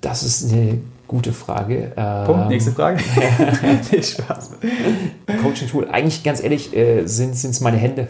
Das 0.00 0.22
ist 0.22 0.52
eine 0.52 0.80
Gute 1.06 1.32
Frage. 1.32 1.92
Punkt, 2.26 2.42
ähm, 2.42 2.48
nächste 2.48 2.72
Frage. 2.72 2.98
nee, 3.92 4.02
Spaß. 4.02 4.52
Coaching-Tool. 5.42 5.88
Eigentlich, 5.90 6.22
ganz 6.22 6.42
ehrlich, 6.42 6.74
äh, 6.74 7.06
sind 7.06 7.34
es 7.34 7.60
meine 7.60 7.76
Hände. 7.76 8.08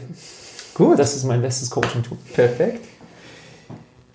Gut. 0.74 0.98
Das 0.98 1.14
ist 1.16 1.24
mein 1.24 1.42
bestes 1.42 1.70
Coaching-Tool. 1.70 2.18
Perfekt. 2.34 2.84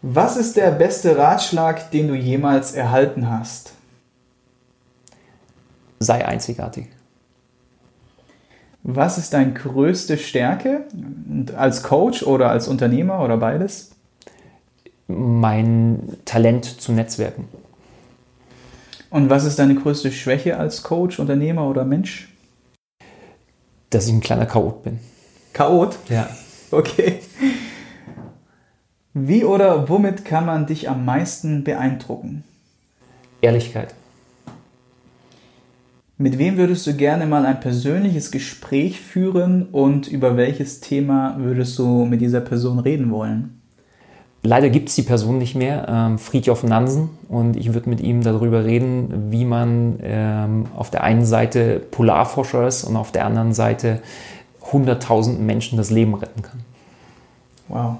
Was 0.01 0.37
ist 0.37 0.55
der 0.55 0.71
beste 0.71 1.17
Ratschlag, 1.17 1.91
den 1.91 2.07
du 2.07 2.15
jemals 2.15 2.71
erhalten 2.71 3.29
hast? 3.29 3.73
Sei 5.99 6.25
einzigartig. 6.25 6.87
Was 8.83 9.17
ist 9.17 9.33
deine 9.33 9.51
größte 9.51 10.17
Stärke 10.17 10.85
als 11.57 11.83
Coach 11.83 12.23
oder 12.23 12.49
als 12.49 12.69
Unternehmer 12.69 13.21
oder 13.23 13.35
beides? 13.35 13.91
Mein 15.07 16.17
Talent 16.23 16.63
zu 16.65 16.93
Netzwerken. 16.93 17.49
Und 19.09 19.29
was 19.29 19.45
ist 19.45 19.57
deine 19.57 19.75
größte 19.75 20.11
Schwäche 20.11 20.57
als 20.57 20.83
Coach, 20.83 21.19
Unternehmer 21.19 21.67
oder 21.67 21.83
Mensch? 21.83 22.29
Dass 23.89 24.07
ich 24.07 24.13
ein 24.13 24.21
kleiner 24.21 24.45
Chaot 24.45 24.83
bin. 24.83 24.99
Chaot? 25.53 25.97
Ja. 26.09 26.29
Okay. 26.71 27.19
Wie 29.15 29.43
oder 29.43 29.89
womit 29.89 30.23
kann 30.23 30.45
man 30.45 30.67
dich 30.67 30.87
am 30.87 31.03
meisten 31.05 31.63
beeindrucken? 31.63 32.43
Ehrlichkeit. 33.41 33.95
Mit 36.17 36.37
wem 36.37 36.57
würdest 36.57 36.85
du 36.85 36.93
gerne 36.93 37.25
mal 37.25 37.45
ein 37.45 37.59
persönliches 37.61 38.29
Gespräch 38.29 38.99
führen 38.99 39.69
und 39.69 40.07
über 40.07 40.37
welches 40.37 40.81
Thema 40.81 41.37
würdest 41.39 41.79
du 41.79 42.05
mit 42.05 42.21
dieser 42.21 42.41
Person 42.41 42.77
reden 42.77 43.09
wollen? 43.09 43.58
Leider 44.49 44.71
gibt 44.71 44.89
es 44.89 44.95
die 44.95 45.03
Person 45.03 45.37
nicht 45.37 45.53
mehr, 45.53 45.85
ähm, 45.87 46.17
Friedjof 46.17 46.63
Nansen, 46.63 47.11
und 47.27 47.55
ich 47.55 47.75
würde 47.75 47.87
mit 47.87 48.01
ihm 48.01 48.23
darüber 48.23 48.65
reden, 48.65 49.31
wie 49.31 49.45
man 49.45 49.99
ähm, 50.01 50.65
auf 50.75 50.89
der 50.89 51.03
einen 51.03 51.23
Seite 51.23 51.79
Polarforscher 51.91 52.67
ist 52.67 52.83
und 52.83 52.95
auf 52.95 53.11
der 53.11 53.27
anderen 53.27 53.53
Seite 53.53 54.01
hunderttausenden 54.71 55.45
Menschen 55.45 55.77
das 55.77 55.91
Leben 55.91 56.15
retten 56.15 56.41
kann. 56.41 56.61
Wow. 57.67 57.97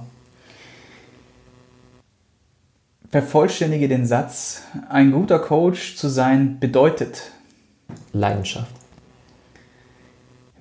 Vervollständige 3.11 3.87
den 3.87 4.07
Satz, 4.07 4.63
ein 4.89 5.11
guter 5.11 5.37
Coach 5.37 5.97
zu 5.97 6.07
sein 6.07 6.59
bedeutet 6.59 7.29
Leidenschaft. 8.11 8.78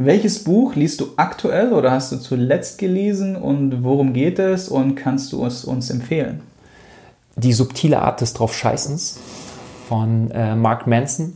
Welches 0.01 0.45
Buch 0.45 0.77
liest 0.77 1.01
du 1.01 1.09
aktuell 1.17 1.73
oder 1.73 1.91
hast 1.91 2.13
du 2.13 2.19
zuletzt 2.19 2.79
gelesen 2.79 3.35
und 3.35 3.83
worum 3.83 4.13
geht 4.13 4.39
es 4.39 4.69
und 4.69 4.95
kannst 4.95 5.33
du 5.33 5.45
es 5.45 5.65
uns 5.65 5.91
empfehlen? 5.91 6.41
Die 7.35 7.53
subtile 7.53 8.01
Art 8.01 8.21
des 8.21 8.33
Draufscheißens 8.33 9.19
von 9.89 10.31
äh, 10.31 10.55
Mark 10.55 10.87
Manson. 10.87 11.35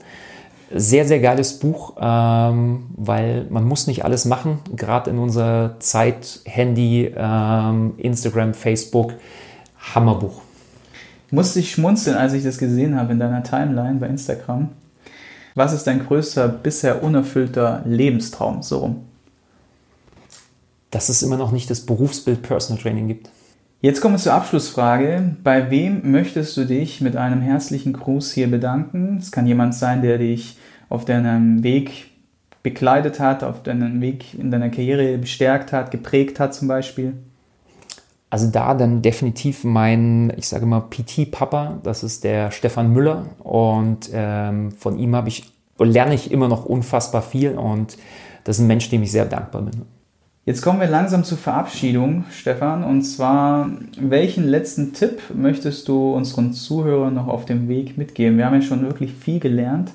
Sehr, 0.73 1.05
sehr 1.07 1.19
geiles 1.19 1.59
Buch, 1.59 1.95
ähm, 2.01 2.85
weil 2.97 3.47
man 3.51 3.65
muss 3.65 3.89
nicht 3.89 4.05
alles 4.05 4.27
machen, 4.27 4.61
gerade 4.77 5.11
in 5.11 5.19
unserer 5.19 5.81
Zeit, 5.81 6.41
Handy, 6.45 7.13
ähm, 7.17 7.95
Instagram, 7.97 8.55
Facebook, 8.55 9.15
Hammerbuch. 9.93 10.41
Musste 11.33 11.59
ich 11.59 11.73
schmunzeln, 11.73 12.17
als 12.17 12.33
ich 12.33 12.45
das 12.45 12.59
gesehen 12.59 12.97
habe 12.97 13.13
in 13.13 13.19
deiner 13.19 13.43
Timeline 13.43 13.99
bei 13.99 14.07
Instagram. 14.07 14.69
Was 15.55 15.73
ist 15.73 15.87
dein 15.87 16.07
größter 16.07 16.49
bisher 16.49 17.03
unerfüllter 17.03 17.83
Lebenstraum? 17.85 18.63
So 18.63 18.79
rum. 18.79 19.05
Dass 20.91 21.09
es 21.09 21.23
immer 21.23 21.37
noch 21.37 21.53
nicht 21.53 21.71
das 21.71 21.81
Berufsbild 21.81 22.43
Personal 22.43 22.83
Training 22.83 23.09
gibt. 23.09 23.31
Jetzt 23.81 24.01
kommen 24.01 24.15
wir 24.15 24.21
zur 24.21 24.35
Abschlussfrage. 24.35 25.37
Bei 25.43 25.71
wem 25.71 26.13
möchtest 26.13 26.57
du 26.57 26.65
dich 26.65 27.01
mit 27.01 27.17
einem 27.17 27.41
herzlichen 27.41 27.93
Gruß 27.93 28.33
hier 28.33 28.51
bedanken? 28.51 29.19
Es 29.19 29.33
kann 29.33 29.47
jemand 29.47 29.75
sein, 29.75 30.03
der 30.03 30.19
dich 30.19 30.57
auf 30.89 31.05
deinem 31.05 31.63
Weg 31.63 32.11
bekleidet 32.63 33.19
hat, 33.19 33.43
auf 33.43 33.63
deinem 33.63 34.01
Weg 34.01 34.35
in 34.39 34.51
deiner 34.51 34.71
Karriere 34.71 35.19
bestärkt 35.19 35.73
hat, 35.73 35.91
geprägt 35.91 36.39
hat 36.39 36.55
zum 36.55 36.69
Beispiel. 36.69 37.15
Also 38.33 38.47
da 38.47 38.73
dann 38.73 39.03
definitiv 39.03 39.63
mein, 39.63 40.33
ich 40.39 40.49
sage 40.49 40.65
mal, 40.65 40.81
PT-Papa, 40.81 41.81
das 41.83 42.03
ist 42.03 42.25
der 42.25 42.51
Stefan 42.51 42.91
Müller. 42.91 43.27
Und 43.41 44.09
ähm, 44.11 44.73
von 44.73 44.99
ihm 44.99 45.15
habe 45.15 45.29
ich, 45.29 45.53
lerne 45.79 46.15
ich 46.15 46.31
immer 46.31 46.49
noch 46.49 46.65
unfassbar 46.65 47.21
viel 47.21 47.59
und 47.59 47.99
das 48.45 48.57
ist 48.57 48.63
ein 48.63 48.69
Mensch, 48.69 48.89
dem 48.89 49.03
ich 49.03 49.13
sehr 49.13 49.27
dankbar 49.27 49.61
bin. 49.61 49.83
Jetzt 50.47 50.63
kommen 50.63 50.81
wir 50.81 50.87
langsam 50.87 51.25
zur 51.25 51.37
Verabschiedung, 51.37 52.25
Stefan. 52.31 52.85
Und 52.85 53.03
zwar, 53.03 53.69
welchen 54.01 54.49
letzten 54.49 54.95
Tipp 54.95 55.21
möchtest 55.35 55.87
du 55.89 56.15
unseren 56.15 56.55
Zuhörern 56.55 57.13
noch 57.13 57.29
auf 57.29 57.45
dem 57.45 57.69
Weg 57.69 57.99
mitgeben? 57.99 58.39
Wir 58.39 58.47
haben 58.47 58.55
ja 58.55 58.63
schon 58.63 58.81
wirklich 58.81 59.13
viel 59.13 59.41
gelernt. 59.41 59.91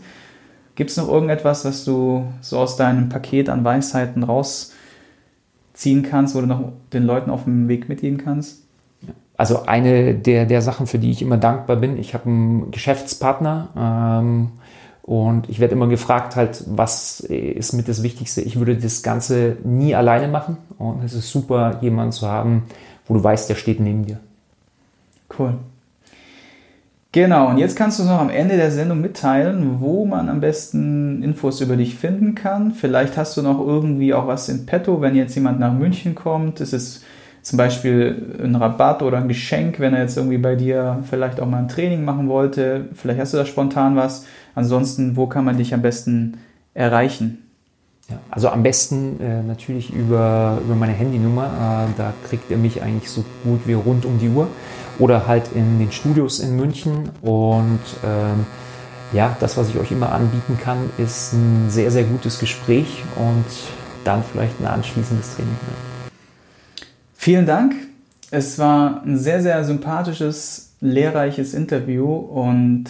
Gibt 0.75 0.91
es 0.91 0.97
noch 0.97 1.09
irgendetwas, 1.09 1.65
was 1.65 1.85
du 1.85 2.27
so 2.41 2.59
aus 2.59 2.77
deinem 2.77 3.09
Paket 3.09 3.49
an 3.49 3.63
Weisheiten 3.63 4.21
rausziehen 5.77 6.03
kannst 6.03 6.35
oder 6.35 6.47
noch 6.47 6.71
den 6.93 7.03
Leuten 7.03 7.29
auf 7.29 7.43
dem 7.43 7.67
Weg 7.67 7.87
mitgeben 7.89 8.17
kannst? 8.17 8.63
Also 9.37 9.65
eine 9.65 10.15
der, 10.15 10.45
der 10.45 10.61
Sachen, 10.61 10.87
für 10.87 10.97
die 10.97 11.11
ich 11.11 11.21
immer 11.21 11.37
dankbar 11.37 11.75
bin, 11.75 11.99
ich 11.99 12.13
habe 12.15 12.25
einen 12.25 12.71
Geschäftspartner, 12.71 13.69
ähm, 13.77 14.49
und 15.03 15.47
ich 15.47 15.61
werde 15.61 15.73
immer 15.73 15.87
gefragt, 15.87 16.35
halt, 16.35 16.65
was 16.67 17.21
ist 17.21 17.71
mit 17.71 17.87
das 17.87 18.03
Wichtigste? 18.03 18.41
Ich 18.41 18.59
würde 18.59 18.75
das 18.75 19.03
Ganze 19.03 19.55
nie 19.63 19.95
alleine 19.95 20.27
machen. 20.27 20.57
Und 20.77 21.01
es 21.01 21.13
ist 21.13 21.31
super, 21.31 21.77
jemanden 21.79 22.11
zu 22.11 22.27
haben, 22.27 22.63
wo 23.07 23.13
du 23.13 23.23
weißt, 23.23 23.49
der 23.49 23.55
steht 23.55 23.79
neben 23.79 24.05
dir. 24.05 24.19
Cool. 25.39 25.53
Genau, 27.13 27.49
und 27.49 27.57
jetzt 27.57 27.75
kannst 27.75 27.99
du 27.99 28.03
noch 28.03 28.19
am 28.19 28.29
Ende 28.29 28.57
der 28.57 28.69
Sendung 28.69 29.01
mitteilen, 29.01 29.79
wo 29.79 30.05
man 30.05 30.29
am 30.29 30.41
besten 30.41 31.23
Infos 31.23 31.61
über 31.61 31.77
dich 31.77 31.95
finden 31.95 32.35
kann. 32.35 32.73
Vielleicht 32.73 33.17
hast 33.17 33.37
du 33.37 33.41
noch 33.41 33.59
irgendwie 33.59 34.13
auch 34.13 34.27
was 34.27 34.49
in 34.49 34.65
petto, 34.65 35.01
wenn 35.01 35.15
jetzt 35.15 35.33
jemand 35.35 35.59
nach 35.59 35.73
München 35.73 36.15
kommt. 36.15 36.59
Ist 36.59 36.73
es 36.73 37.03
zum 37.41 37.57
Beispiel 37.57 38.35
ein 38.43 38.55
Rabatt 38.55 39.01
oder 39.01 39.17
ein 39.17 39.29
Geschenk, 39.29 39.79
wenn 39.79 39.93
er 39.93 40.01
jetzt 40.01 40.17
irgendwie 40.17 40.37
bei 40.37 40.55
dir 40.55 41.01
vielleicht 41.09 41.39
auch 41.39 41.47
mal 41.47 41.59
ein 41.59 41.69
Training 41.69 42.03
machen 42.03 42.27
wollte. 42.27 42.89
Vielleicht 42.93 43.21
hast 43.21 43.33
du 43.33 43.37
da 43.37 43.45
spontan 43.45 43.95
was. 43.95 44.25
Ansonsten, 44.53 45.15
wo 45.15 45.27
kann 45.27 45.45
man 45.45 45.55
dich 45.55 45.73
am 45.73 45.81
besten 45.81 46.39
erreichen? 46.73 47.37
Ja, 48.09 48.19
also 48.29 48.49
am 48.49 48.63
besten 48.63 49.19
äh, 49.21 49.43
natürlich 49.43 49.93
über, 49.93 50.59
über 50.63 50.75
meine 50.75 50.93
Handynummer. 50.93 51.87
Äh, 51.87 51.97
da 51.97 52.13
kriegt 52.27 52.51
ihr 52.51 52.57
mich 52.57 52.81
eigentlich 52.81 53.09
so 53.09 53.23
gut 53.45 53.61
wie 53.65 53.73
rund 53.73 54.05
um 54.05 54.19
die 54.19 54.29
Uhr. 54.29 54.47
Oder 54.99 55.27
halt 55.27 55.51
in 55.53 55.79
den 55.79 55.91
Studios 55.91 56.39
in 56.39 56.55
München. 56.55 57.09
Und 57.21 57.79
ähm, 58.03 58.45
ja, 59.13 59.35
das, 59.39 59.57
was 59.57 59.69
ich 59.69 59.77
euch 59.77 59.91
immer 59.91 60.11
anbieten 60.11 60.57
kann, 60.61 60.89
ist 60.97 61.33
ein 61.33 61.69
sehr, 61.69 61.91
sehr 61.91 62.03
gutes 62.03 62.39
Gespräch 62.39 63.03
und 63.15 63.45
dann 64.03 64.23
vielleicht 64.23 64.59
ein 64.59 64.67
anschließendes 64.67 65.35
Training. 65.35 65.57
Vielen 67.15 67.45
Dank. 67.45 67.73
Es 68.31 68.59
war 68.59 69.03
ein 69.03 69.17
sehr, 69.17 69.41
sehr 69.41 69.63
sympathisches, 69.63 70.73
lehrreiches 70.81 71.53
Interview 71.53 72.13
und 72.13 72.89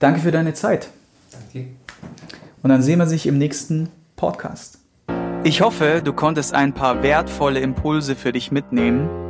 Danke 0.00 0.20
für 0.20 0.30
deine 0.30 0.54
Zeit. 0.54 0.88
Danke. 1.30 1.68
Und 2.62 2.70
dann 2.70 2.82
sehen 2.82 2.98
wir 2.98 3.06
sich 3.06 3.26
im 3.26 3.36
nächsten 3.36 3.90
Podcast. 4.16 4.78
Ich 5.44 5.60
hoffe, 5.60 6.00
du 6.02 6.14
konntest 6.14 6.54
ein 6.54 6.72
paar 6.72 7.02
wertvolle 7.02 7.60
Impulse 7.60 8.16
für 8.16 8.32
dich 8.32 8.50
mitnehmen. 8.50 9.29